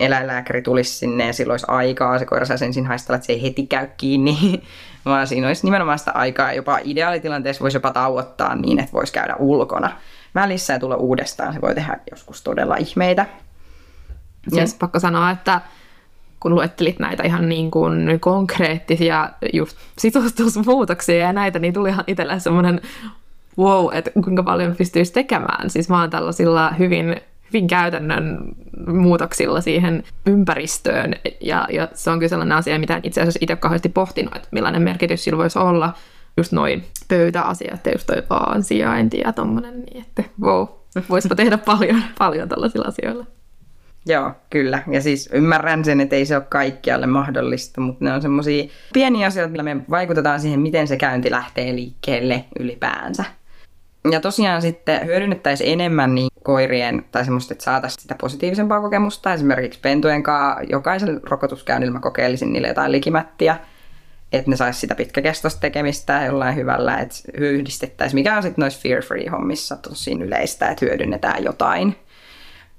[0.00, 3.42] Eläinlääkäri tulisi sinne ja silloin olisi aikaa, se koira saisi ensin haistella, että se ei
[3.42, 4.62] heti käy kiinni,
[5.04, 6.52] vaan siinä olisi nimenomaan sitä aikaa.
[6.52, 9.92] Jopa ideaalitilanteessa voisi jopa tauottaa niin, että voisi käydä ulkona
[10.34, 11.54] välissä ja tulla uudestaan.
[11.54, 13.26] Se voi tehdä joskus todella ihmeitä.
[14.48, 15.60] Siis pakko sanoa, että
[16.40, 22.40] kun luettelit näitä ihan niin kuin konkreettisia just sisustusmuutoksia ja näitä, niin tuli ihan itselle
[22.40, 22.80] semmoinen
[23.58, 25.70] wow, että kuinka paljon pystyisi tekemään.
[25.70, 27.16] Siis vaan tällaisilla hyvin,
[27.52, 28.38] hyvin käytännön
[28.86, 31.14] muutoksilla siihen ympäristöön.
[31.40, 34.82] Ja, ja se on kyllä sellainen asia, mitä itse asiassa itse kauheasti pohtinut, että millainen
[34.82, 35.94] merkitys sillä voisi olla
[36.36, 40.66] just noin pöytäasiat ja just toi vaan sijainti ja tommonen, niin että wow,
[41.10, 43.26] voisipa tehdä paljon, paljon tällaisilla asioilla.
[44.06, 44.82] Joo, kyllä.
[44.90, 49.26] Ja siis ymmärrän sen, että ei se ole kaikkialle mahdollista, mutta ne on semmoisia pieniä
[49.26, 53.24] asioita, millä me vaikutetaan siihen, miten se käynti lähtee liikkeelle ylipäänsä.
[54.10, 59.34] Ja tosiaan sitten hyödynnettäisiin enemmän niin koirien tai semmoista, että saataisiin sitä positiivisempaa kokemusta.
[59.34, 63.56] Esimerkiksi pentujen kanssa jokaisen rokotuskäynnillä mä kokeilisin niille jotain likimättiä,
[64.36, 69.30] että ne saisi sitä pitkäkestoista tekemistä jollain hyvällä, että yhdistettäisiin, mikä on sitten noissa fear-free
[69.30, 71.96] hommissa tosi yleistä, että hyödynnetään jotain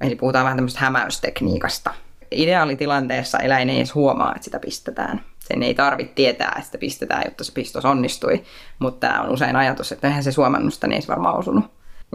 [0.01, 1.93] Eli puhutaan vähän tämmöistä hämäystekniikasta.
[2.31, 5.21] Ideaalitilanteessa eläin ei edes huomaa, että sitä pistetään.
[5.39, 8.43] Sen ei tarvitse tietää, että sitä pistetään, jotta se pistos onnistui.
[8.79, 11.65] Mutta tämä on usein ajatus, että eihän se suomannusta, niin ei se varmaan osunut.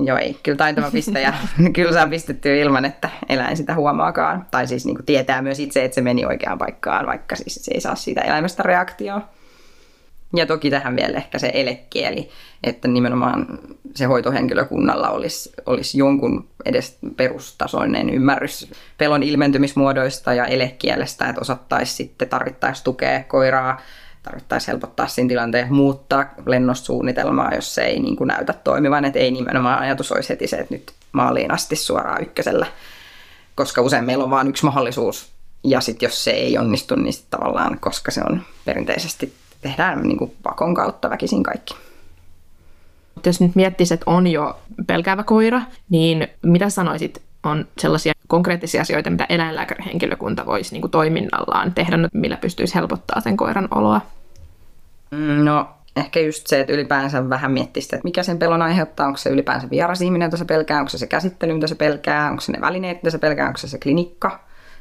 [0.04, 0.36] Joo, ei.
[0.42, 1.34] Kyllä taitava pistäjä
[1.74, 4.46] kyllä saa pistetty ilman, että eläin sitä huomaakaan.
[4.50, 7.74] Tai siis niin kuin tietää myös itse, että se meni oikeaan paikkaan, vaikka siis se
[7.74, 9.28] ei saa siitä eläimestä reaktioa.
[10.36, 12.30] Ja toki tähän vielä ehkä se elekieli,
[12.64, 13.58] että nimenomaan
[13.94, 22.28] se hoitohenkilökunnalla olisi, olisi jonkun edes perustasoinen ymmärrys pelon ilmentymismuodoista ja elekielestä, että osattaisi sitten
[22.28, 23.80] tarvittaisi tukea koiraa,
[24.22, 29.30] tarvittaisi helpottaa siinä tilanteen muuttaa lennossuunnitelmaa, jos se ei niin kuin näytä toimivan, että ei
[29.30, 32.66] nimenomaan ajatus olisi heti se, että nyt maaliin asti suoraan ykkösellä,
[33.54, 35.30] koska usein meillä on vain yksi mahdollisuus
[35.64, 40.18] ja sitten jos se ei onnistu, niin sitten tavallaan, koska se on perinteisesti tehdään niin
[40.18, 41.74] kuin pakon kautta väkisin kaikki.
[43.26, 49.10] Jos nyt miettisi, että on jo pelkäävä koira, niin mitä sanoisit on sellaisia konkreettisia asioita,
[49.10, 54.00] mitä eläinlääkärihenkilökunta voisi niin kuin toiminnallaan tehdä, millä pystyisi helpottaa sen koiran oloa?
[55.10, 59.06] Mm, no ehkä just se, että ylipäänsä vähän miettii sitä, että mikä sen pelon aiheuttaa.
[59.06, 62.30] Onko se ylipäänsä vieras ihminen, jota se pelkää, onko se se käsittely, mitä se pelkää,
[62.30, 64.40] onko se ne välineet, mitä se pelkää, onko se se klinikka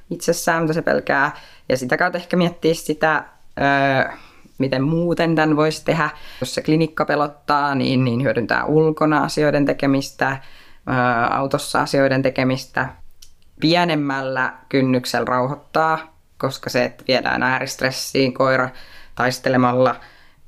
[0.09, 1.31] itsessään, mitä se pelkää.
[1.69, 3.23] Ja sitä kautta ehkä miettiä sitä,
[3.61, 4.11] öö,
[4.57, 6.09] miten muuten tämän voisi tehdä.
[6.41, 10.37] Jos se klinikka pelottaa, niin, niin hyödyntää ulkona asioiden tekemistä,
[11.29, 12.89] autossa asioiden tekemistä.
[13.59, 18.69] Pienemmällä kynnyksellä rauhoittaa, koska se, että viedään ääristressiin koira
[19.15, 19.95] taistelemalla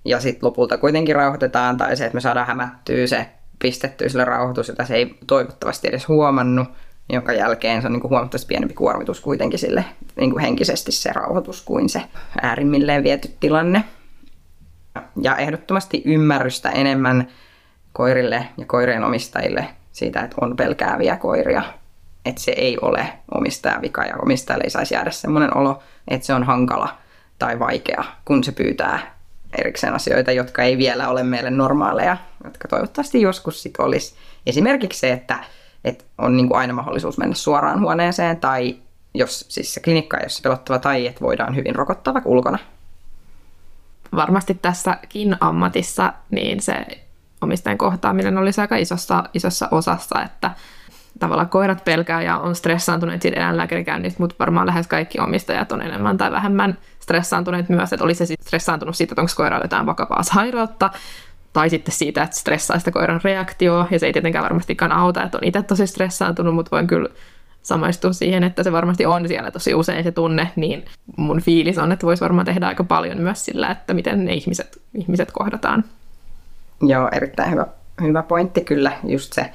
[0.06, 3.28] ja sitten lopulta kuitenkin rauhoitetaan, tai se, että me saadaan hämättyä se
[3.60, 6.68] pistettyä sille rauhoitus, jota se ei toivottavasti edes huomannut,
[7.10, 11.14] jonka jälkeen se on niin kuin huomattavasti pienempi kuormitus kuitenkin sille niin kuin henkisesti se
[11.14, 12.02] rauhoitus kuin se
[12.42, 13.84] äärimmilleen viety tilanne
[15.22, 17.28] ja ehdottomasti ymmärrystä enemmän
[17.94, 21.64] koirille ja koirien omistajille siitä, että on pelkääviä koiria.
[22.26, 26.34] Että se ei ole omistajan vika ja omistajalle ei saisi jäädä sellainen olo, että se
[26.34, 26.98] on hankala
[27.40, 29.16] tai vaikea, kun se pyytää
[29.58, 34.16] erikseen asioita, jotka ei vielä ole meille normaaleja, jotka toivottavasti joskus sitten olisi.
[34.46, 35.40] Esimerkiksi se, että,
[35.84, 38.76] että on niin kuin aina mahdollisuus mennä suoraan huoneeseen tai
[39.14, 42.60] jos siis se klinikka ei ole pelottava tai että voidaan hyvin rokottaa vaikka ulkona
[44.16, 46.86] varmasti tässäkin ammatissa niin se
[47.42, 50.52] omistajan kohtaaminen olisi aika isossa, isossa osassa, että
[51.20, 56.18] tavallaan koirat pelkää ja on stressaantuneet siitä eläinlääkärikäynnistä, mutta varmaan lähes kaikki omistajat on enemmän
[56.18, 60.90] tai vähemmän stressaantuneet myös, että olisi se stressaantunut siitä, että onko koiralla jotain vakavaa sairautta,
[61.54, 65.38] tai sitten siitä, että stressaa sitä koiran reaktio, ja se ei tietenkään varmastikaan auta, että
[65.38, 67.10] on itse tosi stressaantunut, mutta voin kyllä
[67.62, 70.86] samaistua siihen, että se varmasti on siellä tosi usein se tunne, niin
[71.18, 74.82] mun fiilis on, että voisi varmaan tehdä aika paljon myös sillä, että miten ne ihmiset,
[74.94, 75.84] ihmiset kohdataan.
[76.82, 77.66] Joo, erittäin hyvä,
[78.02, 79.52] hyvä pointti kyllä, just se,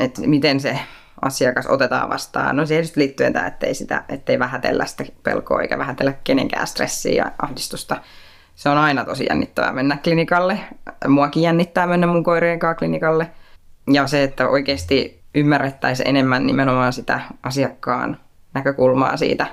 [0.00, 0.78] että miten se
[1.22, 2.56] asiakas otetaan vastaan.
[2.56, 7.32] No siihen liittyen tämä, ettei, sitä, ettei vähätellä sitä pelkoa eikä vähätellä kenenkään stressiä ja
[7.42, 7.96] ahdistusta.
[8.54, 10.58] Se on aina tosi jännittävää mennä klinikalle.
[11.08, 13.30] Muakin jännittää mennä mun koirien kanssa klinikalle.
[13.92, 18.16] Ja se, että oikeasti ymmärrettäisiin enemmän nimenomaan sitä asiakkaan
[18.54, 19.46] näkökulmaa siitä,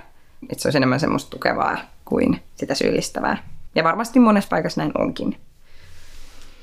[0.50, 3.38] että se olisi enemmän semmoista tukevaa kuin sitä syyllistävää.
[3.76, 5.38] Ja varmasti monessa paikassa näin onkin.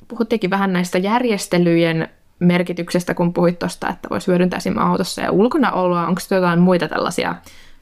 [0.08, 5.72] Puhuttiinkin vähän näistä järjestelyjen merkityksestä, kun puhuit tuosta, että voisi hyödyntää esimerkiksi autossa ja ulkona
[5.72, 6.06] oloa.
[6.06, 7.34] Onko jotain muita tällaisia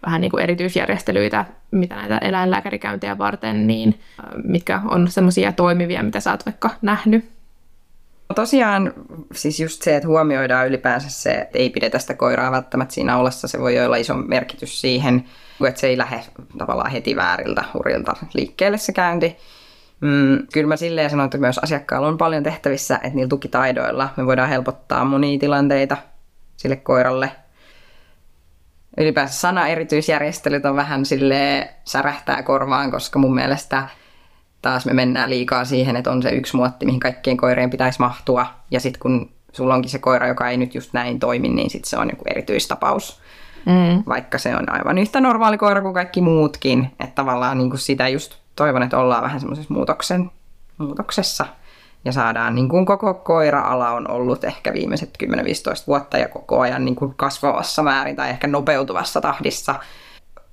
[0.06, 4.00] vähän niin kuin erityisjärjestelyitä, mitä näitä eläinlääkärikäyntejä varten, niin
[4.44, 7.36] mitkä on semmoisia toimivia, mitä sä oot vaikka nähnyt?
[8.34, 8.92] Tosiaan
[9.32, 13.48] siis just se, että huomioidaan ylipäänsä se, että ei pidetä sitä koiraa välttämättä siinä olessa,
[13.48, 15.24] se voi olla iso merkitys siihen,
[15.68, 16.20] että se ei lähde
[16.58, 19.36] tavallaan heti vääriltä hurilta liikkeelle se käynti.
[20.00, 24.26] Mm, kyllä mä silleen sanon, että myös asiakkaalla on paljon tehtävissä, että niillä tukitaidoilla me
[24.26, 25.96] voidaan helpottaa monia tilanteita
[26.56, 27.32] sille koiralle.
[28.98, 33.88] Ylipäänsä sana erityisjärjestelyt on vähän sille särähtää korvaan, koska mun mielestä
[34.62, 38.46] taas me mennään liikaa siihen, että on se yksi muotti, mihin kaikkien koireen pitäisi mahtua.
[38.70, 41.90] Ja sitten kun sulla onkin se koira, joka ei nyt just näin toimi, niin sitten
[41.90, 43.20] se on joku erityistapaus.
[43.66, 44.02] Mm.
[44.08, 46.90] Vaikka se on aivan yhtä normaali koira kuin kaikki muutkin.
[47.00, 50.30] Että tavallaan niin kuin sitä just toivon, että ollaan vähän semmoisessa muutoksen,
[50.78, 51.46] muutoksessa
[52.04, 55.28] ja saadaan, niin kuin koko koira-ala on ollut ehkä viimeiset 10-15
[55.86, 59.74] vuotta ja koko ajan niin kuin kasvavassa määrin tai ehkä nopeutuvassa tahdissa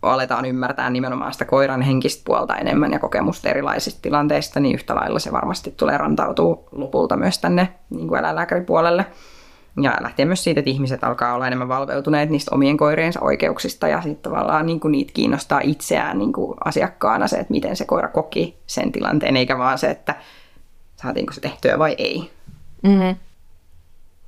[0.02, 5.20] aletaan ymmärtää nimenomaan sitä koiran henkistä puolta enemmän ja kokemusta erilaisista tilanteista, niin yhtä lailla
[5.20, 9.06] se varmasti tulee rantautuu lopulta myös tänne niin kuin eläinlääkäripuolelle.
[9.82, 14.02] Ja lähtee myös siitä, että ihmiset alkaa olla enemmän valveutuneet niistä omien koiriensa oikeuksista ja
[14.02, 18.08] sitten tavallaan niin kuin niitä kiinnostaa itseään niin kuin asiakkaana se, että miten se koira
[18.08, 20.16] koki sen tilanteen, eikä vaan se, että
[20.96, 22.32] saatiinko se tehtyä vai ei.
[22.84, 23.16] Mm-hmm.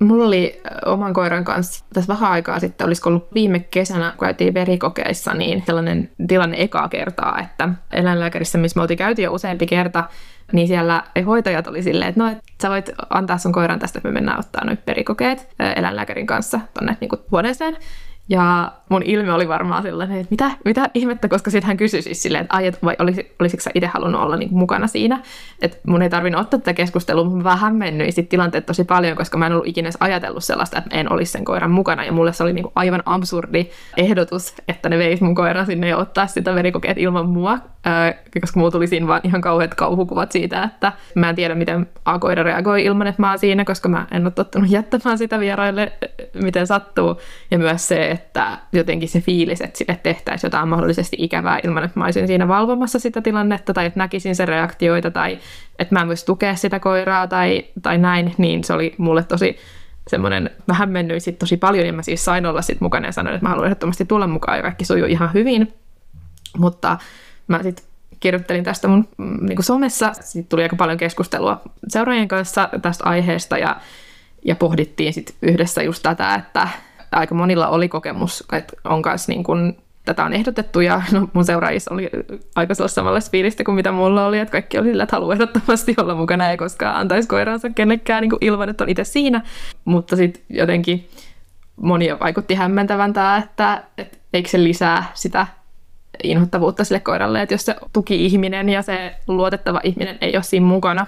[0.00, 4.54] Mulla oli oman koiran kanssa tässä vähän aikaa sitten, olisiko ollut viime kesänä, kun käytiin
[4.54, 10.04] verikokeissa, niin sellainen tilanne ekaa kertaa, että eläinlääkärissä, missä me oltiin käyty jo useampi kerta,
[10.52, 14.08] niin siellä hoitajat oli silleen, että no, et sä voit antaa sun koiran tästä, että
[14.08, 17.76] me mennään ottaa noin perikokeet eläinlääkärin kanssa tonne niin huoneeseen.
[18.28, 22.22] Ja mun ilme oli varmaan sellainen, että mitä, mitä ihmettä, koska sitten hän kysyi siis
[22.22, 25.22] silleen, että ai, vai olisi, olisiko sä itse halunnut olla niin mukana siinä.
[25.62, 29.38] Että mun ei tarvinnut ottaa tätä keskustelua, mutta vähän mennyt sit tilanteet tosi paljon, koska
[29.38, 32.04] mä en ollut ikinä ajatellut sellaista, että en olisi sen koiran mukana.
[32.04, 35.96] Ja mulle se oli niin aivan absurdi ehdotus, että ne veisi mun koiran sinne ja
[35.96, 37.58] ottaa sitä verikokeet ilman mua,
[38.40, 42.42] koska mulla tuli siinä vaan ihan kauheat kauhukuvat siitä, että mä en tiedä, miten A-koira
[42.42, 45.92] reagoi ilman, että mä oon siinä, koska mä en ole tottunut jättämään sitä vieraille,
[46.42, 47.20] miten sattuu.
[47.50, 52.00] Ja myös se, että jotenkin se fiilis, että sille tehtäisiin jotain mahdollisesti ikävää ilman, että
[52.00, 55.38] mä olisin siinä valvomassa sitä tilannetta tai että näkisin sen reaktioita tai
[55.78, 59.56] että mä en voisi tukea sitä koiraa tai, tai näin, niin se oli mulle tosi
[60.08, 63.34] semmoinen, vähän mennyt sit tosi paljon ja mä siis sain olla sit mukana ja sanoin,
[63.34, 65.74] että mä haluan ehdottomasti tulla mukaan ja kaikki sujuu ihan hyvin,
[66.58, 66.98] mutta
[67.48, 67.84] mä sitten
[68.20, 73.58] kirjoittelin tästä mun mm, niin somessa, sitten tuli aika paljon keskustelua seuraajien kanssa tästä aiheesta
[73.58, 73.76] ja,
[74.44, 76.68] ja pohdittiin sitten yhdessä just tätä, että
[77.12, 81.44] aika monilla oli kokemus, että on kanssa niin kuin, tätä on ehdotettu ja no, mun
[81.44, 82.10] seuraajissa oli
[82.54, 86.14] aika samalla fiilistä kuin mitä mulla oli, että kaikki oli sillä, että haluaa ehdottomasti olla
[86.14, 89.42] mukana ei koskaan antaisi koiraansa kenellekään niin kuin ilman, että on itse siinä,
[89.84, 91.08] mutta sitten jotenkin
[91.76, 95.46] monia vaikutti hämmentävän tämä, että, että eikö se lisää sitä
[96.22, 101.06] inhottavuutta sille koiralle, että jos se tuki-ihminen ja se luotettava ihminen ei ole siinä mukana,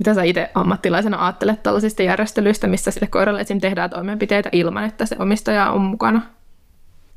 [0.00, 3.60] mitä sä itse ammattilaisena ajattelet tällaisista järjestelyistä, missä sille koiralle esim.
[3.60, 6.22] tehdään toimenpiteitä ilman, että se omistaja on mukana?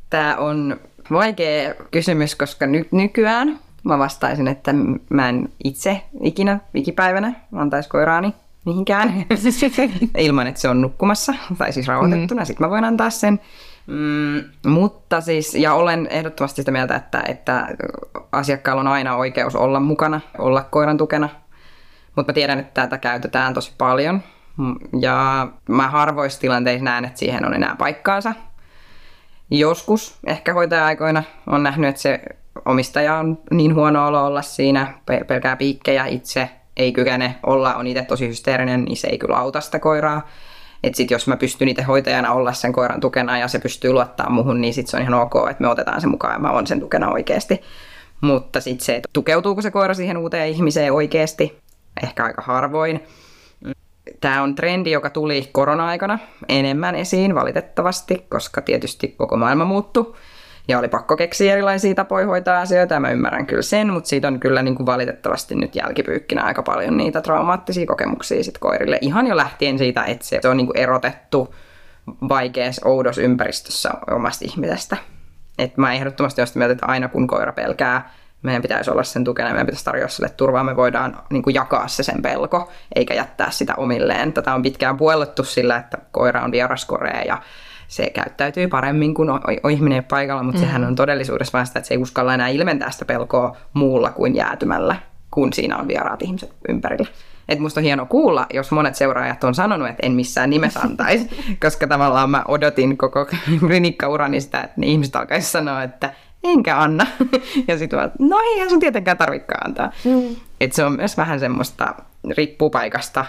[0.10, 0.78] Tämä on
[1.12, 4.74] vaikea kysymys, koska ny- nykyään mä vastaisin, että
[5.10, 8.34] mä en itse ikinä vikipäivänä antaisi koiraani
[8.66, 9.26] mihinkään
[10.18, 12.42] ilman, että se on nukkumassa tai siis rauhoitettuna.
[12.42, 12.46] Mm.
[12.46, 13.40] Sitten mä voin antaa sen.
[13.88, 17.68] Mm, mutta siis, ja olen ehdottomasti sitä mieltä, että, että
[18.32, 21.30] asiakkaalla on aina oikeus olla mukana, olla koiran tukena
[22.16, 24.22] mutta mä tiedän, että tätä käytetään tosi paljon.
[25.02, 28.34] Ja mä harvoissa tilanteissa näen, että siihen on enää paikkaansa.
[29.52, 32.22] Joskus ehkä hoitaja-aikoina on nähnyt, että se
[32.66, 34.94] omistaja on niin huono olo olla siinä,
[35.28, 39.62] pelkää piikkejä itse, ei kykene olla, on itse tosi hysteerinen, niin se ei kyllä auta
[39.62, 40.28] sitä koiraa.
[40.84, 44.30] Että sit jos mä pystyn itse hoitajana olla sen koiran tukena ja se pystyy luottaa
[44.30, 46.68] muhun, niin sit se on ihan ok, että me otetaan se mukaan ja mä oon
[46.68, 47.62] sen tukena oikeasti.
[48.22, 51.63] Mutta sitten se, että tukeutuuko se koira siihen uuteen ihmiseen oikeasti,
[52.04, 53.04] ehkä aika harvoin.
[54.22, 56.20] Tämä on trendi, joka tuli korona-aikana
[56.50, 60.14] enemmän esiin valitettavasti, koska tietysti koko maailma muuttui
[60.68, 64.28] ja oli pakko keksiä erilaisia tapoja hoitaa asioita, ja mä ymmärrän kyllä sen, mutta siitä
[64.28, 68.98] on kyllä niin kuin valitettavasti nyt jälkipyykkinä aika paljon niitä traumaattisia kokemuksia sit koirille.
[69.02, 71.56] Ihan jo lähtien siitä, että se on niin kuin erotettu
[72.30, 74.98] vaikeassa, oudossa ympäristössä omasta ihmisestä.
[75.60, 78.14] Et mä ehdottomasti olen mieltä, että aina kun koira pelkää
[78.44, 81.88] meidän pitäisi olla sen tukena, meidän pitäisi tarjota sille turvaa, me voidaan niin kuin jakaa
[81.88, 84.34] se sen pelko, eikä jättää sitä omilleen.
[84.34, 87.42] Tätä on pitkään puollettu sillä, että koira on vieraskorea ja
[87.88, 89.30] se käyttäytyy paremmin kuin
[89.72, 90.66] ihminen paikalla, mutta mm.
[90.66, 94.36] sehän on todellisuudessa vain sitä, että se ei uskalla enää ilmentää sitä pelkoa muulla kuin
[94.36, 94.96] jäätymällä
[95.34, 97.08] kun siinä on vieraat ihmiset ympärillä.
[97.50, 101.30] Et musta on hieno kuulla, jos monet seuraajat on sanonut, että en missään nimessä antaisi,
[101.62, 103.28] koska tavallaan mä odotin koko
[103.60, 106.14] klinikkaurani sitä, että ne ihmiset alkaisi sanoa, että
[106.44, 107.08] enkä anna.
[107.68, 109.92] Ja sitten vaan, no eihän sun tietenkään tarvikaan antaa.
[110.04, 110.36] Mm.
[110.62, 111.96] Et se on myös vähän semmoista,
[112.38, 113.26] riippuu paikasta,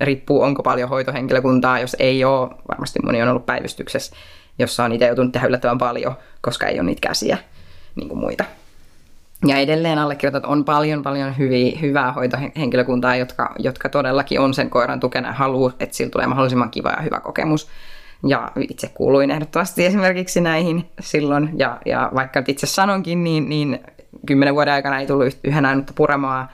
[0.00, 4.16] riippuu onko paljon hoitohenkilökuntaa, jos ei ole, varmasti moni on ollut päivystyksessä,
[4.58, 7.38] jossa on itse joutunut tehdä yllättävän paljon, koska ei ole niitä käsiä
[7.96, 8.44] niin kuin muita.
[9.46, 15.00] Ja edelleen allekirjoitat on paljon paljon hyviä, hyvää hoitohenkilökuntaa, jotka, jotka todellakin on sen koiran
[15.00, 17.68] tukena ja haluaa, että sillä tulee mahdollisimman kiva ja hyvä kokemus.
[18.26, 21.50] Ja itse kuuluin ehdottomasti esimerkiksi näihin silloin.
[21.56, 23.80] Ja, ja vaikka itse sanonkin, niin, niin
[24.26, 26.52] kymmenen vuoden aikana ei tullut yhden ainutta puremaa.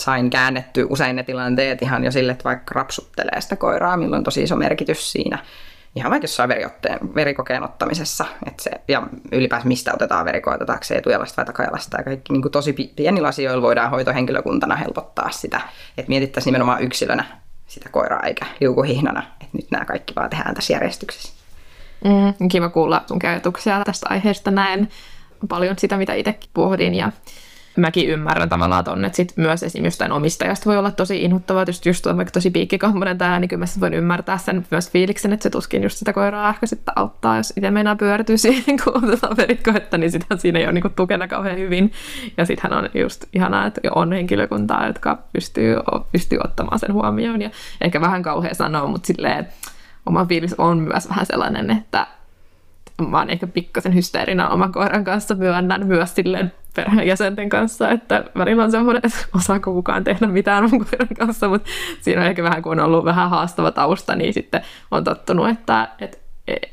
[0.00, 4.24] Sain käännetty usein ne tilanteet ihan jo sille, että vaikka rapsuttelee sitä koiraa, milloin on
[4.24, 5.38] tosi iso merkitys siinä
[5.96, 8.24] ihan vaikka jossain veriotteen, verikokeen ottamisessa.
[8.46, 11.96] Et se, ja ylipäänsä mistä otetaan verikoa, otetaanko se etujalasta vai takajalasta.
[11.98, 15.60] Ja kaikki niin kuin tosi pienillä asioilla voidaan hoitohenkilökuntana helpottaa sitä,
[15.98, 17.24] että mietittäisiin nimenomaan yksilönä
[17.66, 19.22] sitä koiraa eikä liukuhihnana.
[19.54, 21.32] Nyt nämä kaikki vaan tehdään tässä järjestyksessä.
[22.04, 24.50] Mm, kiva kuulla sun ajatuksia tästä aiheesta.
[24.50, 24.88] Näen
[25.48, 27.12] paljon sitä, mitä itsekin pohdin ja
[27.76, 31.86] mäkin ymmärrän tavallaan tonne, että sit myös esimerkiksi jostain omistajasta voi olla tosi inhottavaa, just,
[31.86, 35.42] just on vaikka tosi piikkikammonen tää, niin kyllä mä voin ymmärtää sen myös fiiliksen, että
[35.42, 39.36] se tuskin just sitä koiraa ehkä sitten auttaa, jos itse meinaa pyörtyä siihen, kun otetaan
[39.36, 41.92] verikkoetta, niin sitähän siinä ei ole niin tukena kauhean hyvin.
[42.36, 45.76] Ja sittenhän on just ihanaa, että on henkilökuntaa, jotka pystyy,
[46.12, 47.42] pystyy ottamaan sen huomioon.
[47.42, 47.50] Ja
[47.80, 49.48] ehkä vähän kauhean sanoa, mutta silleen,
[50.06, 52.06] oma fiilis on myös vähän sellainen, että
[53.08, 58.64] mä oon ehkä pikkasen hysteerina oman koiran kanssa, myönnän myös silleen perheenjäsenten kanssa, että välillä
[58.64, 61.70] on semmoinen, että osaako kukaan tehdä mitään mun koiran kanssa, mutta
[62.00, 65.88] siinä on ehkä vähän, kun on ollut vähän haastava tausta, niin sitten on tottunut, että
[65.98, 66.22] et,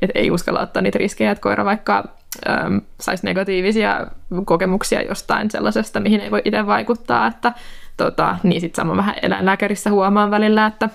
[0.02, 2.04] et ei uskalla ottaa niitä riskejä, että koira vaikka
[2.50, 4.08] äm, saisi negatiivisia
[4.46, 7.54] kokemuksia jostain sellaisesta, mihin ei voi itse vaikuttaa, että
[7.98, 10.90] tota, niin sitten sama vähän eläinlääkärissä huomaan välillä, että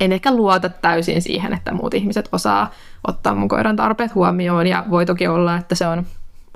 [0.00, 2.70] en ehkä luota täysin siihen, että muut ihmiset osaa
[3.06, 6.06] ottaa mun koiran tarpeet huomioon ja voi toki olla, että se on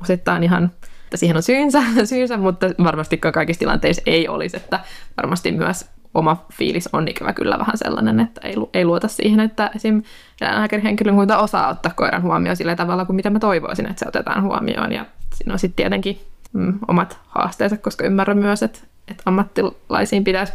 [0.02, 0.70] osittain ihan
[1.12, 4.80] että siihen on syynsä, syynsä, mutta varmasti kaikissa tilanteissa ei olisi, että
[5.16, 9.70] varmasti myös oma fiilis on ikävä kyllä vähän sellainen, että ei, ei luota siihen, että
[9.76, 10.02] esim.
[10.40, 14.92] eläinlääkärihenkilökunta osaa ottaa koiran huomioon sillä tavalla kuin mitä mä toivoisin, että se otetaan huomioon.
[14.92, 16.20] Ja siinä on sitten tietenkin
[16.52, 20.52] mm, omat haasteensa, koska ymmärrän myös, että, että ammattilaisiin pitäisi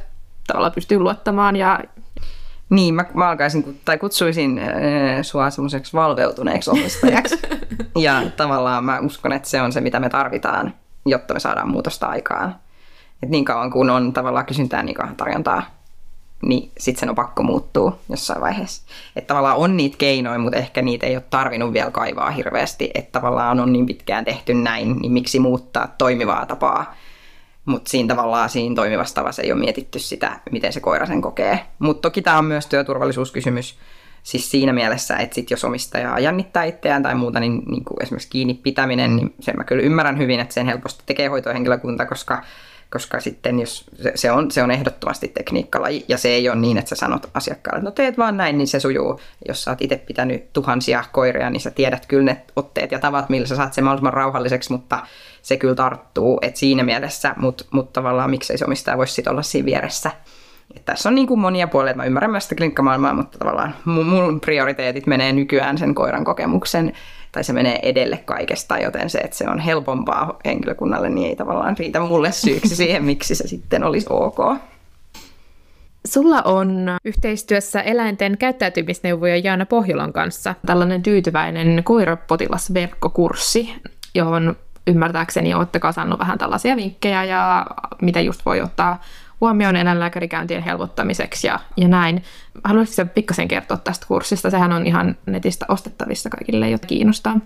[0.48, 1.80] tavallaan pystyä luottamaan ja
[2.70, 4.68] niin, mä, mä alkaisin, tai kutsuisin äh,
[5.22, 7.40] sua semmoiseksi valveutuneeksi omistajaksi.
[7.96, 10.74] ja tavallaan mä uskon, että se on se, mitä me tarvitaan,
[11.06, 12.56] jotta me saadaan muutosta aikaan.
[13.24, 15.64] Et niin kauan kuin on tavallaan kysyntää niin tarjontaa,
[16.42, 18.84] niin sitten sen on pakko muuttua jossain vaiheessa.
[19.16, 22.92] Että tavallaan on niitä keinoja, mutta ehkä niitä ei ole tarvinnut vielä kaivaa hirveästi.
[22.94, 26.96] Että tavallaan on niin pitkään tehty näin, niin miksi muuttaa toimivaa tapaa
[27.68, 31.60] mutta siinä tavallaan siinä toimivassa tavassa ei ole mietitty sitä, miten se koira sen kokee.
[31.80, 33.78] Mutta toki tämä on myös työturvallisuuskysymys.
[34.24, 38.54] Siis siinä mielessä, että sit jos omistaja jännittää itseään tai muuta, niin, niin esimerkiksi kiinni
[38.54, 42.44] pitäminen, niin sen mä kyllä ymmärrän hyvin, että sen helposti tekee hoitohenkilökunta, koska,
[42.92, 46.78] koska sitten jos se, se, on, se on ehdottomasti tekniikkalaji ja se ei ole niin,
[46.78, 49.20] että sä sanot asiakkaalle, että no teet vaan näin, niin se sujuu.
[49.48, 53.30] Jos sä oot itse pitänyt tuhansia koiria, niin sä tiedät kyllä ne otteet ja tavat,
[53.30, 55.00] millä sä saat sen mahdollisimman rauhalliseksi, mutta
[55.42, 59.42] se kyllä tarttuu, että siinä mielessä, mutta mut tavallaan miksei se omistaja voisi sitten olla
[59.42, 60.12] siinä vieressä.
[60.76, 63.76] Et tässä on niin kuin monia puolia, että mä ymmärrän myös sitä klinikkamaailmaa, mutta tavallaan
[63.86, 66.94] mun prioriteetit menee nykyään sen koiran kokemuksen,
[67.38, 71.78] tai se menee edelle kaikesta, joten se, että se on helpompaa henkilökunnalle, niin ei tavallaan
[71.78, 74.38] riitä mulle syyksi siihen, miksi se sitten olisi ok.
[76.08, 83.74] Sulla on yhteistyössä eläinten käyttäytymisneuvoja Jaana Pohjolan kanssa tällainen tyytyväinen koirapotilasverkkokurssi,
[84.16, 84.56] johon
[84.88, 87.66] ymmärtääkseni olette kasannut vähän tällaisia vinkkejä ja
[88.02, 89.02] mitä just voi ottaa
[89.42, 92.24] huomioon eläinlääkärikäyntien helpottamiseksi ja, ja näin.
[92.64, 94.50] Haluaisitko pikkasen kertoa tästä kurssista?
[94.50, 97.40] Sehän on ihan netistä ostettavissa kaikille, jotka kiinnostaa.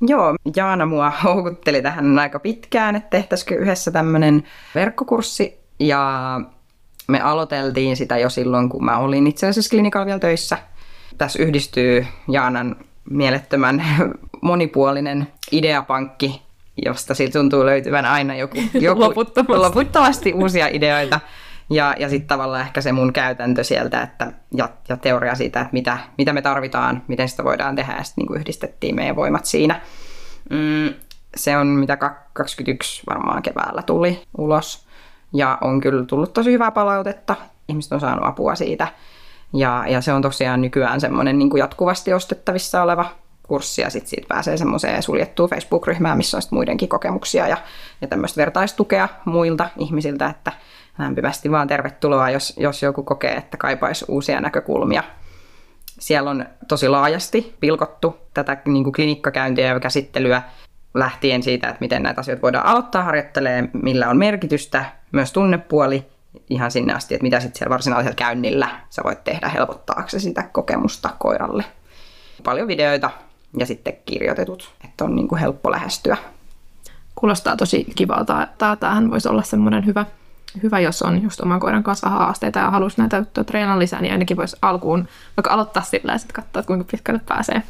[0.00, 4.42] Joo, Jaana mua houkutteli tähän aika pitkään, että tehtäisikö yhdessä tämmöinen
[4.74, 6.40] verkkokurssi ja
[7.08, 10.58] me aloiteltiin sitä jo silloin, kun mä olin itse asiassa klinikalla vielä töissä.
[11.18, 12.76] Tässä yhdistyy Jaanan
[13.10, 13.84] mielettömän
[14.42, 16.42] monipuolinen ideapankki
[16.76, 19.56] josta siitä tuntuu löytyvän aina joku, joku loputtomasti.
[19.56, 21.20] loputtomasti uusia ideoita.
[21.70, 25.72] Ja, ja sitten tavallaan ehkä se mun käytäntö sieltä että, ja, ja teoria siitä, että
[25.72, 29.80] mitä, mitä me tarvitaan, miten sitä voidaan tehdä, ja sitten niin yhdistettiin meidän voimat siinä.
[30.50, 30.94] Mm,
[31.36, 31.96] se on mitä
[32.32, 34.86] 21 varmaan keväällä tuli ulos,
[35.34, 37.36] ja on kyllä tullut tosi hyvää palautetta.
[37.68, 38.88] Ihmiset on saanut apua siitä.
[39.54, 43.10] Ja, ja se on tosiaan nykyään semmoinen niin jatkuvasti ostettavissa oleva
[43.50, 47.56] kurssi ja sitten siitä pääsee semmoiseen suljettuun Facebook-ryhmään, missä on muidenkin kokemuksia ja,
[48.00, 50.52] ja tämmöistä vertaistukea muilta ihmisiltä, että
[50.98, 55.02] lämpimästi vaan tervetuloa, jos, jos joku kokee, että kaipaisi uusia näkökulmia.
[55.98, 60.42] Siellä on tosi laajasti pilkottu tätä niin kuin klinikkakäyntiä ja käsittelyä
[60.94, 66.06] lähtien siitä, että miten näitä asioita voidaan aloittaa harjoittelee, millä on merkitystä, myös tunnepuoli
[66.50, 71.10] ihan sinne asti, että mitä sitten siellä varsinaisella käynnillä sä voit tehdä helpottaaksesi sitä kokemusta
[71.18, 71.64] koiralle.
[72.44, 73.10] Paljon videoita
[73.58, 76.16] ja sitten kirjoitetut, että on niin kuin helppo lähestyä.
[77.14, 78.48] Kuulostaa tosi kivalta,
[78.80, 80.06] tämähän voisi olla semmoinen hyvä,
[80.62, 84.12] hyvä, jos on just oman koiran kanssa haasteita ja haluaisi näitä juttuja treenaa lisää, niin
[84.12, 87.62] ainakin voisi alkuun vaikka aloittaa sillä ja sitten katsoa, kuinka pitkälle pääsee.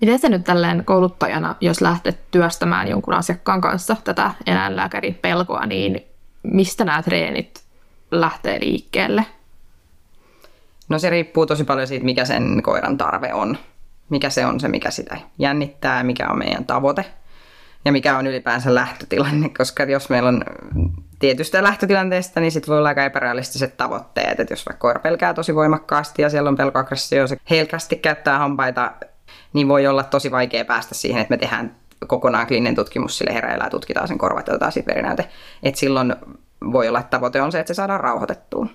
[0.00, 6.02] Miten se nyt tälleen kouluttajana, jos lähdet työstämään jonkun asiakkaan kanssa tätä eläinlääkärin pelkoa, niin
[6.42, 7.64] mistä nämä treenit
[8.10, 9.26] lähtee liikkeelle?
[10.88, 13.58] No se riippuu tosi paljon siitä, mikä sen koiran tarve on.
[14.10, 17.04] Mikä se on se, mikä sitä jännittää, mikä on meidän tavoite
[17.84, 20.44] ja mikä on ylipäänsä lähtötilanne, koska jos meillä on
[21.18, 24.40] tietystä lähtötilanteesta, niin sitten voi olla aika epärealistiset tavoitteet.
[24.40, 28.92] Että jos vaikka koira pelkää tosi voimakkaasti ja siellä on pelkoaggressio, se helkästi käyttää hampaita,
[29.52, 31.76] niin voi olla tosi vaikea päästä siihen, että me tehdään
[32.06, 35.28] kokonaan kliininen tutkimus sille hereillä ja tutkitaan sen korvat ja otetaan sitten verinäyte.
[35.62, 36.16] Että silloin
[36.72, 38.66] voi olla, että tavoite on se, että se saadaan rauhoitettua.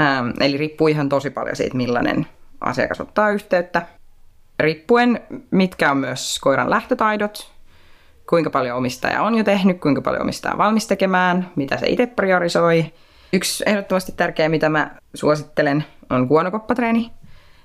[0.00, 2.26] Ähm, eli riippuu ihan tosi paljon siitä, millainen
[2.60, 3.82] asiakas ottaa yhteyttä.
[4.60, 5.20] Riippuen,
[5.50, 7.52] mitkä on myös koiran lähtötaidot,
[8.28, 12.06] kuinka paljon omistaja on jo tehnyt, kuinka paljon omistaja on valmis tekemään, mitä se itse
[12.06, 12.92] priorisoi.
[13.32, 17.10] Yksi ehdottomasti tärkeä, mitä mä suosittelen, on kuonokoppatreeni.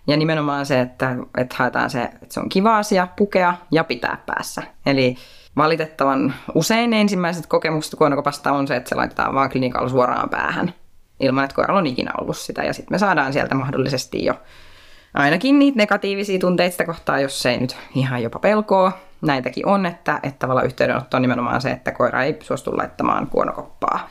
[0.07, 4.17] Ja nimenomaan se, että, että haetaan se, että se on kiva asia pukea ja pitää
[4.25, 4.63] päässä.
[4.85, 5.15] Eli
[5.57, 10.73] valitettavan usein ensimmäiset kokemukset kuonokopasta on se, että se laitetaan vaan klinikalla suoraan päähän
[11.21, 12.63] ilman, että koiralla on ikinä ollut sitä.
[12.63, 14.33] Ja sitten me saadaan sieltä mahdollisesti jo
[15.13, 18.91] ainakin niitä negatiivisia tunteita sitä kohtaa, jos se ei nyt ihan jopa pelkoa.
[19.21, 24.09] Näitäkin on, että, että tavallaan yhteydenotto on nimenomaan se, että koira ei suostu laittamaan kuonokoppaa,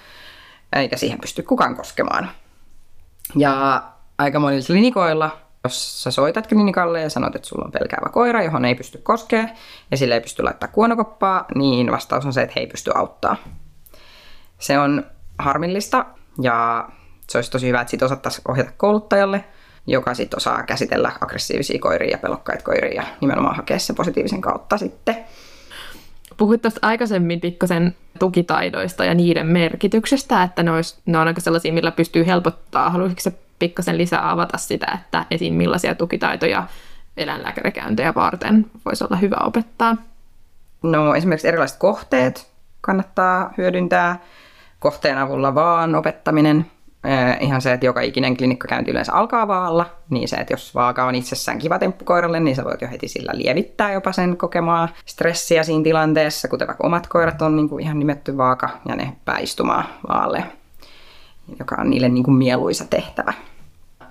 [0.76, 2.30] eikä siihen pysty kukaan koskemaan.
[3.36, 3.82] Ja
[4.18, 5.30] aika monilla klinikoilla
[5.64, 9.48] jos sä soitat klinikalle ja sanot, että sulla on pelkäävä koira, johon ei pysty koskea
[9.90, 13.36] ja sille ei pysty laittaa kuonokoppaa, niin vastaus on se, että he ei pysty auttaa.
[14.58, 15.04] Se on
[15.38, 16.06] harmillista
[16.42, 16.88] ja
[17.30, 19.44] se olisi tosi hyvä, että siitä osattaisiin ohjata kouluttajalle,
[19.86, 24.78] joka sitten osaa käsitellä aggressiivisia koiria ja pelokkaita koiria ja nimenomaan hakea se positiivisen kautta
[24.78, 25.16] sitten.
[26.36, 31.72] Puhuit tuosta aikaisemmin pikkasen tukitaidoista ja niiden merkityksestä, että ne, olisi, ne on aika sellaisia,
[31.72, 32.90] millä pystyy helpottaa.
[32.90, 35.54] Haluaisitko se pikkasen lisää avata sitä, että esim.
[35.54, 36.66] millaisia tukitaitoja
[37.16, 39.96] eläinlääkärikäyntejä varten voisi olla hyvä opettaa?
[40.82, 42.50] No esimerkiksi erilaiset kohteet
[42.80, 44.20] kannattaa hyödyntää.
[44.78, 46.66] Kohteen avulla vaan opettaminen.
[47.40, 51.14] Ihan se, että joka ikinen klinikkakäynti yleensä alkaa vaalla, niin se, että jos vaaka on
[51.14, 55.62] itsessään kiva temppu koiralle, niin sä voit jo heti sillä lievittää jopa sen kokemaa stressiä
[55.62, 59.84] siinä tilanteessa, kuten vaikka omat koirat on niin kuin ihan nimetty vaaka ja ne pääistumaan
[60.08, 60.44] vaalle,
[61.58, 63.32] joka on niille niin kuin mieluisa tehtävä.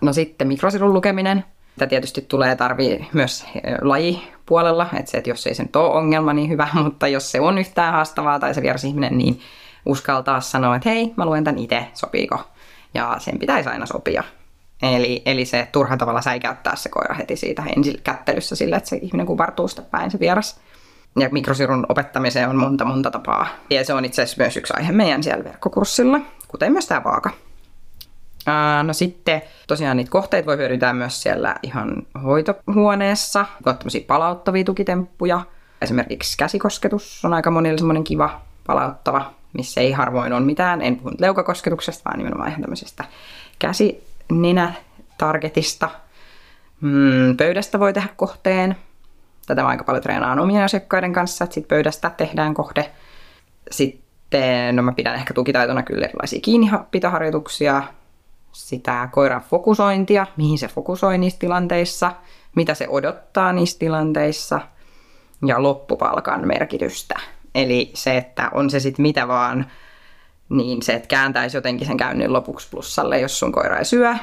[0.01, 1.43] No sitten mikrosirun lukeminen.
[1.77, 3.45] Tämä tietysti tulee tarvii myös
[3.81, 7.41] lajipuolella, että se, että jos ei se nyt ole ongelma, niin hyvä, mutta jos se
[7.41, 9.39] on yhtään haastavaa tai se vieras ihminen, niin
[9.85, 12.39] uskaltaa sanoa, että hei, mä luen tämän itse, sopiiko?
[12.93, 14.23] Ja sen pitäisi aina sopia.
[14.81, 18.95] Eli, eli se turha tavalla säikäyttää se koira heti siitä ensi kättelyssä sille, että se
[18.95, 20.59] ihminen kuvartuu sitä päin se vieras.
[21.19, 23.47] Ja mikrosirun opettamiseen on monta monta tapaa.
[23.69, 27.29] Ja se on itse asiassa myös yksi aihe meidän siellä verkkokurssilla, kuten myös tämä vaaka.
[28.83, 33.45] No sitten tosiaan niitä kohteita voi hyödyntää myös siellä ihan hoitohuoneessa.
[33.65, 35.41] On tämmöisiä palauttavia tukitemppuja.
[35.81, 40.81] Esimerkiksi käsikosketus on aika monille semmoinen kiva palauttava, missä ei harvoin ole mitään.
[40.81, 43.03] En puhu leukakosketuksesta, vaan nimenomaan ihan tämmöisestä
[43.59, 45.89] käsininä-targetista.
[46.81, 48.75] Mm, pöydästä voi tehdä kohteen.
[49.47, 52.91] Tätä mä aika paljon treenaan omien asiakkaiden kanssa, että sit pöydästä tehdään kohde.
[53.71, 57.83] Sitten, no mä pidän ehkä tukitaitona kyllä erilaisia kiinnipitoharjoituksia,
[58.51, 62.11] sitä koiran fokusointia, mihin se fokusoi niissä tilanteissa,
[62.55, 64.61] mitä se odottaa niissä tilanteissa
[65.45, 67.19] ja loppupalkan merkitystä.
[67.63, 69.71] Eli se, että on se sitten mitä vaan,
[70.49, 74.15] niin se, että kääntäisi jotenkin sen käynnin lopuksi plussalle, jos sun koira ei syö.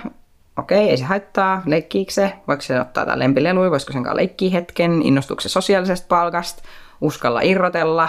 [0.59, 4.51] Okei, ei se haittaa, leikkiikö se, voiko se ottaa tämän lempilelui, voisiko sen kanssa leikkiä
[4.51, 6.63] hetken, innostuuko se sosiaalisesta palkasta,
[7.01, 8.09] uskalla irrotella,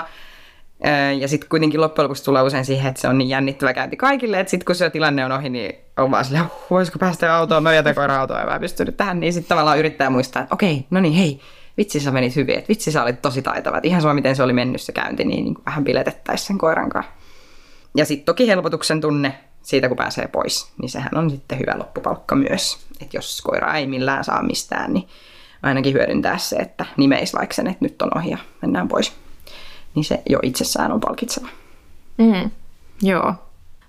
[1.19, 4.39] ja sitten kuitenkin loppujen lopuksi tulee usein siihen, että se on niin jännittävä käynti kaikille,
[4.39, 7.73] että sitten kun se tilanne on ohi, niin on vaan silleen, voisiko päästä autoon, mä
[7.73, 10.99] jätän koira autoon ja mä pystynyt tähän, niin sitten tavallaan yrittää muistaa, että okei, no
[10.99, 11.39] niin, hei,
[11.77, 14.43] vitsi sä menit hyvin, että vitsi sä olit tosi taitava, että ihan sama miten se
[14.43, 17.11] oli mennyt se käynti, niin, niin vähän piletettäisiin sen koiran kanssa.
[17.95, 22.35] Ja sitten toki helpotuksen tunne siitä, kun pääsee pois, niin sehän on sitten hyvä loppupalkka
[22.35, 22.77] myös.
[23.01, 25.07] Että jos koira ei millään saa mistään, niin
[25.63, 29.13] ainakin hyödyntää se, että nimeis vaikka sen, että nyt on ohi ja mennään pois.
[29.95, 31.47] Niin se jo itsessään on palkitseva.
[32.17, 32.51] Mm.
[33.01, 33.35] Joo,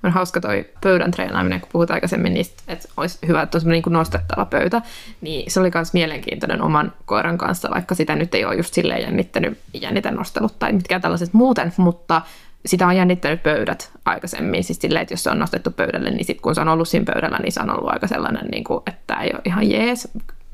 [0.08, 3.82] on hauska toi pöydän treenaaminen, kun puhutaan aikaisemmin niistä, että olisi hyvä, että on niin
[3.88, 4.82] nostettava pöytä,
[5.20, 9.02] niin se oli myös mielenkiintoinen oman koiran kanssa, vaikka sitä nyt ei ole just silleen
[9.02, 12.22] jännittänyt, jännitä nostelut tai mitkään tällaiset muuten, mutta
[12.66, 16.42] sitä on jännittänyt pöydät aikaisemmin, siis silleen, että jos se on nostettu pöydälle, niin sitten
[16.42, 19.00] kun se on ollut siinä pöydällä, niin se on ollut aika sellainen, niin kuin, että
[19.06, 20.08] tämä ei ole ihan jees.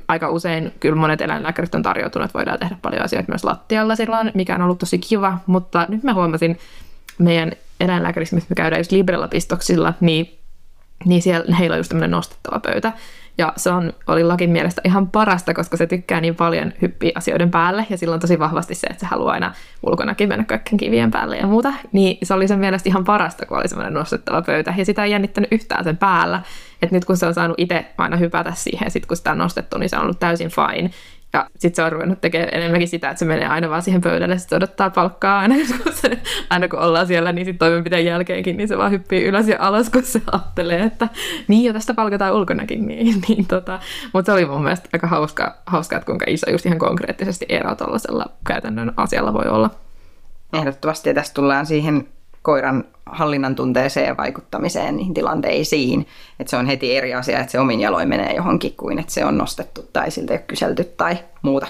[0.07, 3.95] Aika usein kyllä monet eläinlääkärit on tarjoutunut, että voidaan tehdä paljon asioita myös lattialla.
[3.95, 6.57] Silloin, mikä on ollut tosi kiva, mutta nyt mä huomasin
[7.17, 10.39] meidän eläinlääkärissä, missä me käydään just Librella pistoksilla, niin,
[11.05, 12.93] niin siellä heillä on just tämmöinen nostettava pöytä.
[13.37, 17.51] Ja se on, oli Lakin mielestä ihan parasta, koska se tykkää niin paljon hyppiä asioiden
[17.51, 19.53] päälle, ja silloin tosi vahvasti se, että se haluaa aina
[19.83, 21.73] ulkonakin mennä kaikkien kivien päälle ja muuta.
[21.91, 25.11] Niin se oli sen mielestä ihan parasta, kun oli semmoinen nostettava pöytä, ja sitä ei
[25.11, 26.41] jännittänyt yhtään sen päällä.
[26.81, 29.77] että nyt kun se on saanut itse aina hypätä siihen, sit kun sitä on nostettu,
[29.77, 30.89] niin se on ollut täysin fine.
[31.35, 34.37] Ja sitten se on ruvennut tekemään enemmänkin sitä, että se menee aina vaan siihen pöydälle,
[34.37, 36.17] sitten odottaa palkkaa aina, kun, se,
[36.49, 39.89] aina kun ollaan siellä, niin sitten toimenpiteen jälkeenkin, niin se vaan hyppii ylös ja alas,
[39.89, 41.07] kun se ajattelee, että
[41.47, 42.85] niin jo tästä palkataan ulkonakin.
[42.95, 43.79] Niin, niin tota.
[44.13, 47.75] Mutta se oli mun mielestä aika hauska, hauska, että kuinka iso just ihan konkreettisesti ero
[47.75, 49.69] tuollaisella käytännön asialla voi olla.
[50.53, 52.07] Ehdottomasti, ja tästä tullaan siihen
[52.45, 56.07] koiran hallinnan tunteeseen ja vaikuttamiseen niihin tilanteisiin.
[56.39, 59.25] Että se on heti eri asia, että se omin jaloin menee johonkin kuin että se
[59.25, 61.67] on nostettu tai siltä ei ole kyselty tai muuta.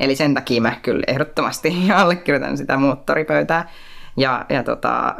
[0.00, 3.68] Eli sen takia mä kyllä ehdottomasti allekirjoitan sitä moottoripöytää.
[4.16, 5.14] Ja, ja tota,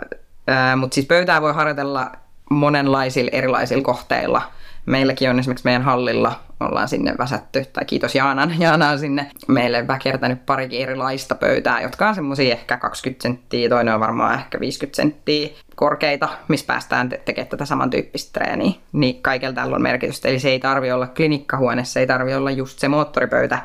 [0.76, 2.12] mutta siis pöytää voi harjoitella
[2.50, 4.42] monenlaisilla erilaisilla kohteilla–
[4.88, 9.86] meilläkin on esimerkiksi meidän hallilla, ollaan sinne väsätty, tai kiitos Jaanan, Jaana on sinne meille
[9.86, 14.96] väkertänyt parikin erilaista pöytää, jotka on semmoisia ehkä 20 senttiä, toinen on varmaan ehkä 50
[14.96, 18.72] senttiä korkeita, missä päästään te- tekemään tätä samantyyppistä treeniä.
[18.92, 22.50] Niin kaikella tällä on merkitystä, eli se ei tarvi olla klinikkahuone, se ei tarvi olla
[22.50, 23.58] just se moottoripöytä,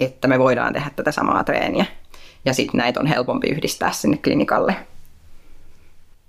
[0.00, 1.84] että me voidaan tehdä tätä samaa treeniä.
[2.44, 4.76] Ja sitten näitä on helpompi yhdistää sinne klinikalle.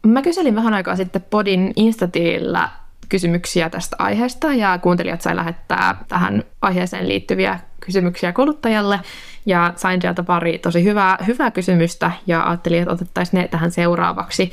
[0.08, 2.70] Mä kyselin vähän aikaa sitten Podin Instatilillä
[3.10, 8.99] kysymyksiä tästä aiheesta ja kuuntelijat sai lähettää tähän aiheeseen liittyviä kysymyksiä kuluttajalle
[9.45, 14.51] ja sain sieltä pari tosi hyvää, hyvää kysymystä ja ajattelin, että otettaisiin ne tähän seuraavaksi.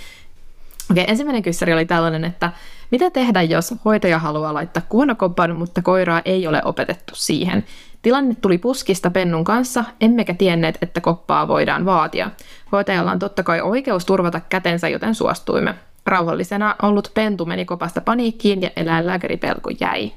[0.90, 2.52] Okei, ensimmäinen kyssäri oli tällainen, että
[2.90, 7.64] mitä tehdä, jos hoitaja haluaa laittaa kuonokopan, mutta koiraa ei ole opetettu siihen?
[8.02, 12.30] Tilanne tuli puskista pennun kanssa, emmekä tienneet, että koppaa voidaan vaatia.
[12.72, 15.74] Hoitajalla on totta kai oikeus turvata kätensä, joten suostuimme.
[16.07, 20.12] Rauhallisena ollut pentu meni kopasta paniikkiin ja eläinlääkäripelko jäi.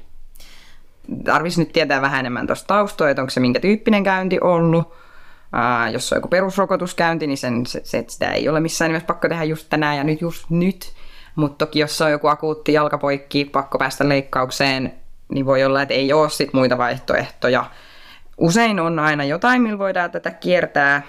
[1.24, 4.86] Tarvitsisi nyt tietää vähän enemmän tuosta taustoa, että onko se minkä tyyppinen käynti ollut.
[4.86, 9.28] Uh, jos on joku perusrokotuskäynti, niin sen, se, se, sitä ei ole missään nimessä pakko
[9.28, 10.92] tehdä just tänään ja nyt just nyt.
[11.36, 14.92] Mutta toki jos on joku akuutti jalkapoikki, pakko päästä leikkaukseen,
[15.28, 17.64] niin voi olla, että ei ole sit muita vaihtoehtoja.
[18.38, 21.02] Usein on aina jotain, millä voidaan tätä kiertää,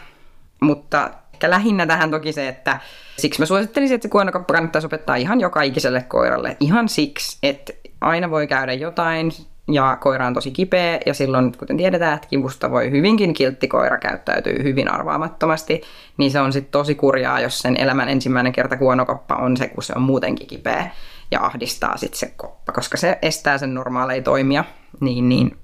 [0.61, 1.09] mutta
[1.41, 2.79] ehkä lähinnä tähän toki se, että
[3.17, 6.57] siksi mä suosittelisin, että se kuonokoppa kannattaisi opettaa ihan joka ikiselle koiralle.
[6.59, 9.31] Ihan siksi, että aina voi käydä jotain
[9.71, 13.97] ja koira on tosi kipeä ja silloin, kuten tiedetään, että kivusta voi hyvinkin kiltti koira
[13.97, 15.81] käyttäytyy hyvin arvaamattomasti,
[16.17, 19.83] niin se on sitten tosi kurjaa, jos sen elämän ensimmäinen kerta kuonokoppa on se, kun
[19.83, 20.89] se on muutenkin kipeä
[21.31, 24.63] ja ahdistaa sitten se koppa, koska se estää sen normaaleja toimia,
[24.99, 25.57] niin, niin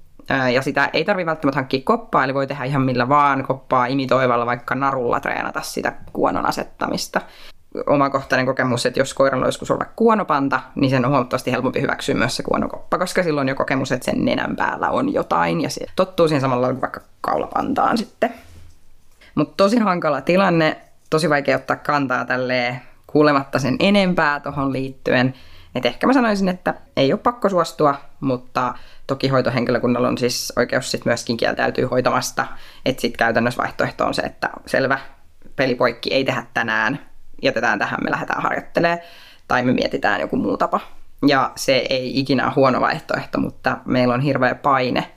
[0.52, 4.46] ja sitä ei tarvi välttämättä hankkia koppaa, eli voi tehdä ihan millä vaan koppaa imitoivalla,
[4.46, 7.20] vaikka narulla treenata sitä kuonon asettamista.
[7.86, 12.14] Omakohtainen kokemus, että jos koiralla on joskus olla kuonopanta, niin sen on huomattavasti helpompi hyväksyä
[12.14, 15.70] myös se kuonokoppa, koska silloin on jo kokemus, että sen nenän päällä on jotain, ja
[15.70, 18.34] se tottuu siihen samalla kuin vaikka kaulapantaan sitten.
[19.34, 20.76] Mutta tosi hankala tilanne,
[21.10, 25.34] tosi vaikea ottaa kantaa tälleen kuulematta sen enempää tuohon liittyen.
[25.74, 28.74] Et ehkä mä sanoisin, että ei ole pakko suostua, mutta
[29.08, 32.46] toki hoitohenkilökunnalla on siis oikeus sit myöskin kieltäytyä hoitamasta.
[32.86, 34.98] Että sitten käytännössä vaihtoehto on se, että selvä,
[35.56, 36.98] pelipoikki ei tehdä tänään,
[37.42, 39.00] jätetään tähän, me lähdetään harjoittelemaan,
[39.48, 40.80] tai me mietitään joku muu tapa.
[41.28, 45.10] Ja se ei ikinä ole huono vaihtoehto, mutta meillä on hirveä paine.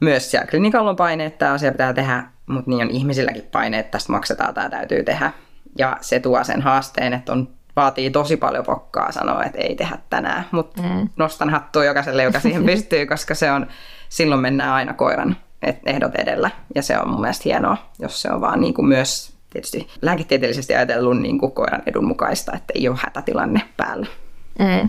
[0.00, 3.78] Myös siellä klinikalla on paine, että tämä asia pitää tehdä, mutta niin on ihmisilläkin paine,
[3.78, 5.32] että tästä maksetaan, tämä täytyy tehdä.
[5.78, 9.98] Ja se tuo sen haasteen, että on vaatii tosi paljon pokkaa sanoa, että ei tehdä
[10.10, 11.08] tänään, mutta mm.
[11.16, 13.66] nostan hattua jokaiselle, joka siihen pystyy, koska se on,
[14.08, 15.36] silloin mennään aina koiran
[15.86, 16.50] ehdot edellä.
[16.74, 20.74] Ja se on mun mielestä hienoa, jos se on vaan niin kuin myös tietysti lääketieteellisesti
[20.74, 24.06] ajatellut niin kuin koiran edun mukaista, että ei ole hätätilanne päällä.
[24.58, 24.88] Mm.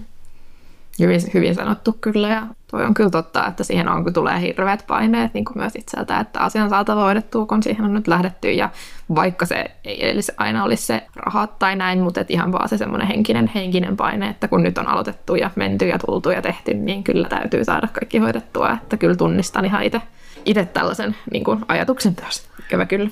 [0.99, 4.83] Hyvin, hyvin sanottu kyllä ja toi on kyllä totta, että siihen on, kun tulee hirveät
[4.87, 8.69] paineet niin kuin myös itseltä, että asian saatava hoidettua, kun siihen on nyt lähdetty ja
[9.15, 12.77] vaikka se ei edes aina olisi se rahat tai näin, mutta et ihan vaan se
[12.77, 16.73] semmoinen henkinen, henkinen paine, että kun nyt on aloitettu ja menty ja tultu ja tehty,
[16.73, 20.01] niin kyllä täytyy saada kaikki hoidettua, että kyllä tunnistan ihan itse
[20.47, 22.47] itse tällaisen niin kuin, ajatuksen myös.
[22.59, 23.09] Ikävä kyllä.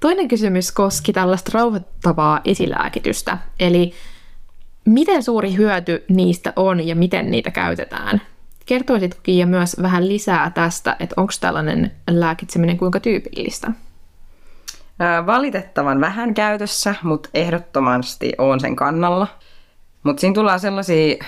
[0.00, 3.92] Toinen kysymys koski tällaista rauhoittavaa esilääkitystä, eli
[4.84, 8.20] miten suuri hyöty niistä on ja miten niitä käytetään?
[8.66, 13.70] Kertoisitko Kiia myös vähän lisää tästä, että onko tällainen lääkitseminen kuinka tyypillistä?
[15.26, 19.26] Valitettavan vähän käytössä, mutta ehdottomasti on sen kannalla.
[20.02, 21.18] Mutta siinä tullaan sellaisiin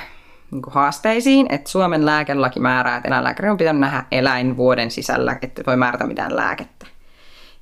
[0.50, 5.62] niin haasteisiin, että Suomen lääkelaki määrää, että eläinlääkäri on pitänyt nähdä eläin vuoden sisällä, että
[5.66, 6.86] voi määrätä mitään lääkettä.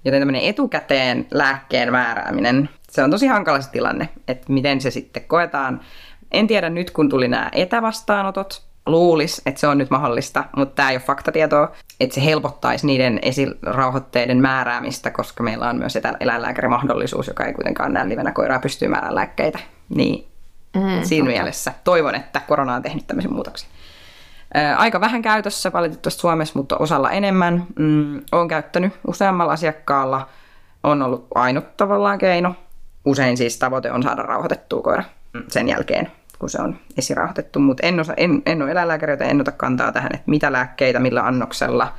[0.05, 5.25] Joten tämmöinen etukäteen lääkkeen määrääminen, se on tosi hankala se tilanne, että miten se sitten
[5.25, 5.81] koetaan.
[6.31, 10.91] En tiedä nyt, kun tuli nämä etävastaanotot, luulis, että se on nyt mahdollista, mutta tämä
[10.91, 17.45] ei ole faktatietoa, että se helpottaisi niiden esirauhoitteiden määräämistä, koska meillä on myös eläinlääkärimahdollisuus, joka
[17.45, 19.59] ei kuitenkaan näin livenä koiraa pystyy määräämään lääkkeitä.
[19.89, 20.29] Niin
[20.77, 21.39] mm, siinä totta.
[21.39, 23.69] mielessä toivon, että korona on tehnyt tämmöisen muutoksen.
[24.77, 27.67] Aika vähän käytössä valitettavasti Suomessa, mutta osalla enemmän.
[27.79, 30.29] Mm, olen käyttänyt useammalla asiakkaalla.
[30.83, 32.55] On ollut ainut tavallaan keino.
[33.09, 35.03] Usein siis tavoite on saada rauhoitettua koira
[35.49, 37.59] sen jälkeen, kun se on esirauhoitettu.
[37.59, 41.23] Mutta en, en, en ole eläinlääkäri, joten en ota kantaa tähän, että mitä lääkkeitä, millä
[41.23, 41.93] annoksella.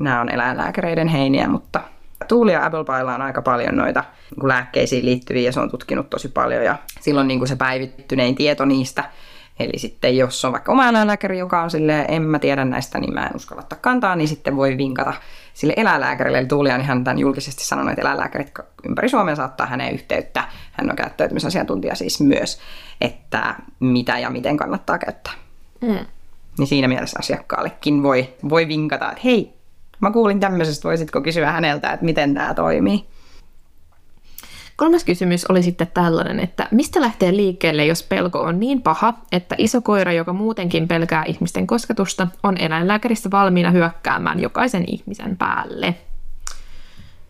[0.00, 1.80] Nämä on eläinlääkäreiden heiniä, mutta
[2.28, 4.04] Tuuli ja Apple Pieilla on aika paljon noita
[4.36, 8.34] niin lääkkeisiin liittyviä ja se on tutkinut tosi paljon ja silloin niin kuin se päivittynein
[8.34, 9.04] tieto niistä
[9.58, 13.14] Eli sitten jos on vaikka oma eläinlääkäri, joka on silleen, en mä tiedä näistä, niin
[13.14, 15.14] mä en uskalla ottaa kantaa, niin sitten voi vinkata
[15.54, 16.38] sille eläinlääkärille.
[16.38, 18.52] Eli Tuuli on ihan tämän julkisesti sanonut, että eläinlääkärit
[18.88, 20.44] ympäri Suomea saattaa häneen yhteyttä.
[20.72, 22.60] Hän on käyttäytymisasiantuntija siis myös,
[23.00, 25.32] että mitä ja miten kannattaa käyttää.
[25.80, 26.06] Mm.
[26.58, 29.52] Niin siinä mielessä asiakkaallekin voi, voi vinkata, että hei,
[30.00, 33.06] mä kuulin tämmöisestä, voisitko kysyä häneltä, että miten tämä toimii.
[34.76, 39.54] Kolmas kysymys oli sitten tällainen, että mistä lähtee liikkeelle, jos pelko on niin paha, että
[39.58, 45.94] iso koira, joka muutenkin pelkää ihmisten kosketusta, on eläinlääkäristä valmiina hyökkäämään jokaisen ihmisen päälle?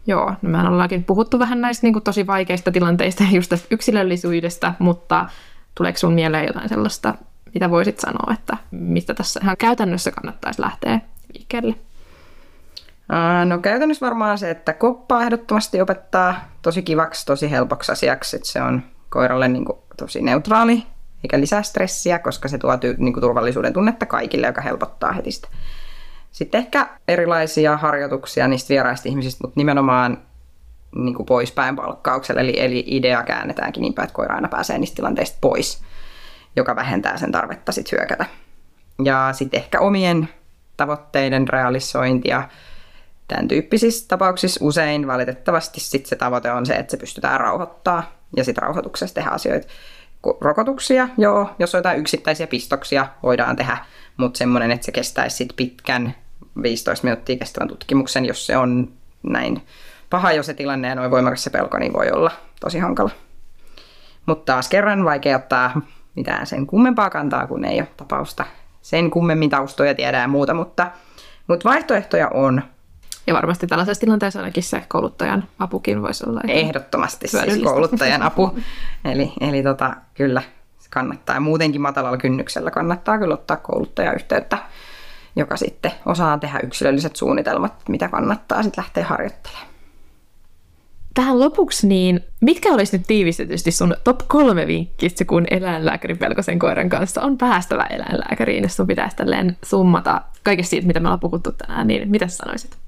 [0.07, 4.74] Joo, no mehän ollaankin puhuttu vähän näistä niin kuin tosi vaikeista tilanteista just tästä yksilöllisyydestä,
[4.78, 5.26] mutta
[5.74, 7.14] tuleeko sun mieleen jotain sellaista,
[7.55, 11.01] mitä voisit sanoa, että mistä tässä ihan käytännössä kannattaisi lähteä
[11.34, 11.74] liikkeelle?
[13.44, 18.62] No käytännössä varmaan se, että koppaa ehdottomasti opettaa tosi kivaksi, tosi helpoksi asiaksi, että se
[18.62, 20.86] on koiralle niin kuin tosi neutraali
[21.24, 25.48] eikä lisää stressiä, koska se tuo niin kuin turvallisuuden tunnetta kaikille, joka helpottaa heti sitä.
[26.32, 30.18] Sitten ehkä erilaisia harjoituksia niistä vieraista ihmisistä, mutta nimenomaan
[30.96, 34.96] niin kuin poispäin palkkaukselle, eli, eli idea käännetäänkin niin päin, että koira aina pääsee niistä
[34.96, 35.82] tilanteista pois,
[36.56, 38.26] joka vähentää sen tarvetta sitten hyökätä.
[39.04, 40.28] Ja sitten ehkä omien
[40.76, 42.48] tavoitteiden realisointia,
[43.33, 48.45] Tämän tyyppisissä tapauksissa usein valitettavasti sit se tavoite on se, että se pystytään rauhoittaa ja
[48.45, 49.68] sitten rauhoituksessa tehdä asioita.
[50.41, 53.78] Rokotuksia, joo, jos on jotain yksittäisiä pistoksia, voidaan tehdä,
[54.16, 56.14] mutta semmoinen, että se kestäisi sit pitkän
[56.62, 59.62] 15 minuuttia kestävän tutkimuksen, jos se on näin
[60.11, 62.30] paha jo se tilanne ja noin voimakas se pelko, niin voi olla
[62.61, 63.11] tosi hankala.
[64.26, 65.80] Mutta taas kerran vaikea ottaa
[66.16, 68.45] mitään sen kummempaa kantaa, kun ei ole tapausta
[68.83, 70.91] sen kummemmin taustoja tiedä ja muuta, mutta,
[71.47, 72.62] mutta vaihtoehtoja on.
[73.26, 78.58] Ja varmasti tällaisessa tilanteessa ainakin se kouluttajan apukin voisi olla Ehdottomasti siis kouluttajan apu.
[79.04, 80.42] Eli, eli tota, kyllä
[80.92, 81.36] kannattaa.
[81.36, 84.58] Ja muutenkin matalalla kynnyksellä kannattaa kyllä ottaa kouluttajayhteyttä,
[85.36, 89.66] joka sitten osaa tehdä yksilölliset suunnitelmat, mitä kannattaa sitten lähteä harjoittelemaan.
[91.14, 96.88] Tähän lopuksi, niin mitkä olisi nyt tiivistetysti sun top kolme vinkkistä, kun eläinlääkärin pelkosen koiran
[96.88, 101.52] kanssa on päästävä eläinlääkäriin, jos sun pitäisi tälleen summata kaikesta siitä, mitä me ollaan puhuttu
[101.52, 102.82] tänään, niin mitä sanoisit?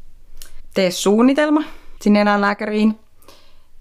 [0.75, 1.62] Tee suunnitelma
[2.01, 2.99] sinne eläinlääkäriin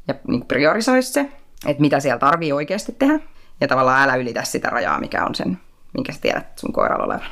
[0.07, 1.29] ja niin priorisoi se,
[1.65, 3.19] että mitä siellä tarvii oikeasti tehdä.
[3.61, 5.59] Ja tavallaan älä ylitä sitä rajaa, mikä on sen,
[5.93, 7.27] minkä sä tiedät sun koiralla olevan.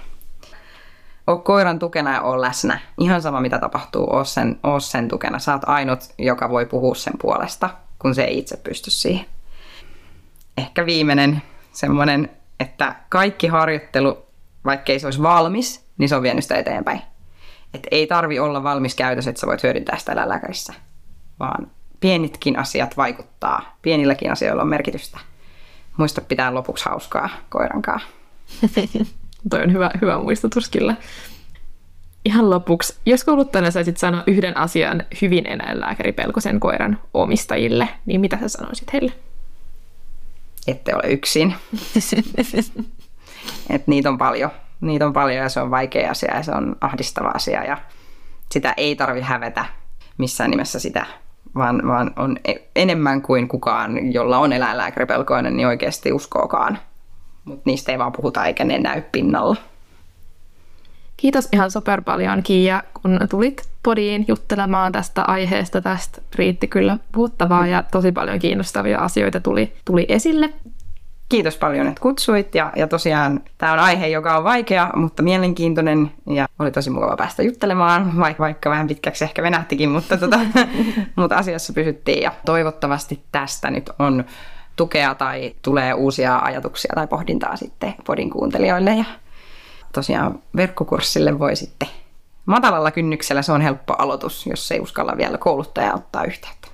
[1.28, 2.80] O koiran tukena ja oo läsnä.
[3.00, 5.40] Ihan sama mitä tapahtuu, oo sen, oo sen tukena.
[5.40, 9.26] Sä oot ainut, joka voi puhua sen puolesta, kun se ei itse pysty siihen.
[10.58, 11.42] Ehkä viimeinen
[11.72, 14.26] semmoinen, että kaikki harjoittelu,
[14.66, 17.02] vaikkei se olisi valmis, niin se on vienyt sitä eteenpäin.
[17.74, 20.74] Että ei tarvi olla valmis käytös, että sä voit hyödyntää sitä eläinlääkärissä,
[21.40, 23.78] vaan pienitkin asiat vaikuttaa.
[23.82, 25.20] Pienilläkin asioilla on merkitystä.
[25.98, 28.00] Muista pitää lopuksi hauskaa koirankaa.
[29.50, 30.96] Toi on hyvä, hyvä muistutus kyllä.
[32.26, 38.48] Ihan lopuksi, jos kouluttajana saisit sanoa yhden asian hyvin eläinlääkäripelkosen koiran omistajille, niin mitä sä
[38.48, 39.12] sanoisit heille?
[40.68, 41.56] Ette ole yksin.
[43.70, 44.52] Et niitä on paljon
[44.82, 47.78] niitä on paljon ja se on vaikea asia ja se on ahdistava asia ja
[48.52, 49.66] sitä ei tarvi hävetä
[50.18, 51.06] missään nimessä sitä,
[51.56, 56.80] vaan, vaan on e- enemmän kuin kukaan, jolla on eläinlääkäripelkoinen, niin oikeasti uskookaan.
[57.46, 59.56] Mutta niistä ei vaan puhuta eikä ne näy pinnalla.
[61.18, 65.82] Kiitos ihan super paljon Kiia, kun tulit podiin juttelemaan tästä aiheesta.
[65.82, 70.54] Tästä riitti kyllä puhuttavaa ja tosi paljon kiinnostavia asioita tuli, tuli esille.
[71.32, 72.56] Kiitos paljon, että kutsuit.
[72.56, 76.12] Ja, ja tosiaan tämä on aihe, joka on vaikea, mutta mielenkiintoinen.
[76.28, 80.40] Ja oli tosi mukava päästä juttelemaan, vaikka, vaikka vähän pitkäksi ehkä venähtikin, mutta, tota,
[81.16, 82.24] mutta asiassa pysyttiin.
[82.24, 84.24] Ja toivottavasti tästä nyt on
[84.76, 88.96] tukea tai tulee uusia ajatuksia tai pohdintaa sitten podin kuuntelijoille.
[88.96, 89.06] Ja
[89.94, 91.90] tosiaan verkkokurssille voi sitten
[92.46, 93.42] matalalla kynnyksellä.
[93.42, 96.71] Se on helppo aloitus, jos ei uskalla vielä kouluttaja ottaa yhteyttä.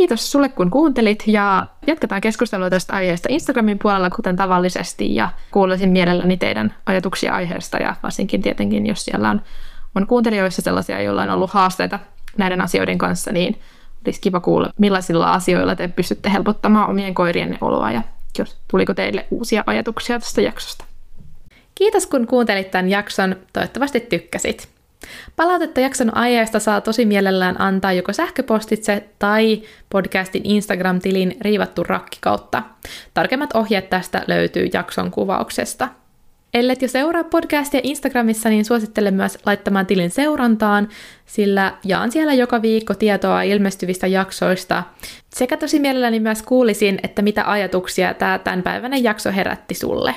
[0.00, 5.90] Kiitos sulle, kun kuuntelit ja jatketaan keskustelua tästä aiheesta Instagramin puolella, kuten tavallisesti, ja kuulisin
[5.90, 9.42] mielelläni teidän ajatuksia aiheesta, ja varsinkin tietenkin, jos siellä on,
[9.94, 11.98] on kuuntelijoissa sellaisia, joilla on ollut haasteita
[12.38, 13.60] näiden asioiden kanssa, niin
[14.06, 18.02] olisi kiva kuulla, millaisilla asioilla te pystytte helpottamaan omien koirienne oloa, ja
[18.38, 20.84] jos tuliko teille uusia ajatuksia tästä jaksosta.
[21.74, 24.68] Kiitos kun kuuntelit tämän jakson, toivottavasti tykkäsit.
[25.36, 32.62] Palautetta jakson aiheesta saa tosi mielellään antaa joko sähköpostitse tai podcastin Instagram-tilin riivattu rakki kautta.
[33.14, 35.88] Tarkemmat ohjeet tästä löytyy jakson kuvauksesta.
[36.54, 40.88] Ellet jo seuraa podcastia Instagramissa, niin suosittelen myös laittamaan tilin seurantaan,
[41.26, 44.82] sillä jaan siellä joka viikko tietoa ilmestyvistä jaksoista.
[45.34, 50.14] Sekä tosi mielelläni myös kuulisin, että mitä ajatuksia tämä tämänpäiväinen jakso herätti sulle.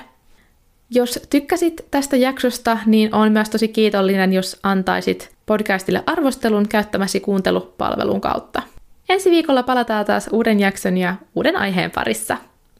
[0.95, 8.21] Jos tykkäsit tästä jaksosta, niin olen myös tosi kiitollinen, jos antaisit podcastille arvostelun käyttämäsi kuuntelupalvelun
[8.21, 8.61] kautta.
[9.09, 12.37] Ensi viikolla palataan taas uuden jakson ja uuden aiheen parissa.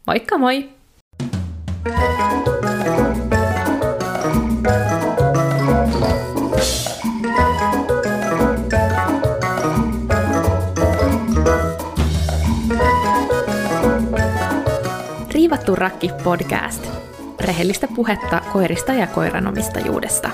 [0.08, 0.70] Moikka moi!
[15.34, 17.13] Riivattu rakki podcast
[17.44, 20.30] rehellistä puhetta koirista ja koiranomistajuudesta.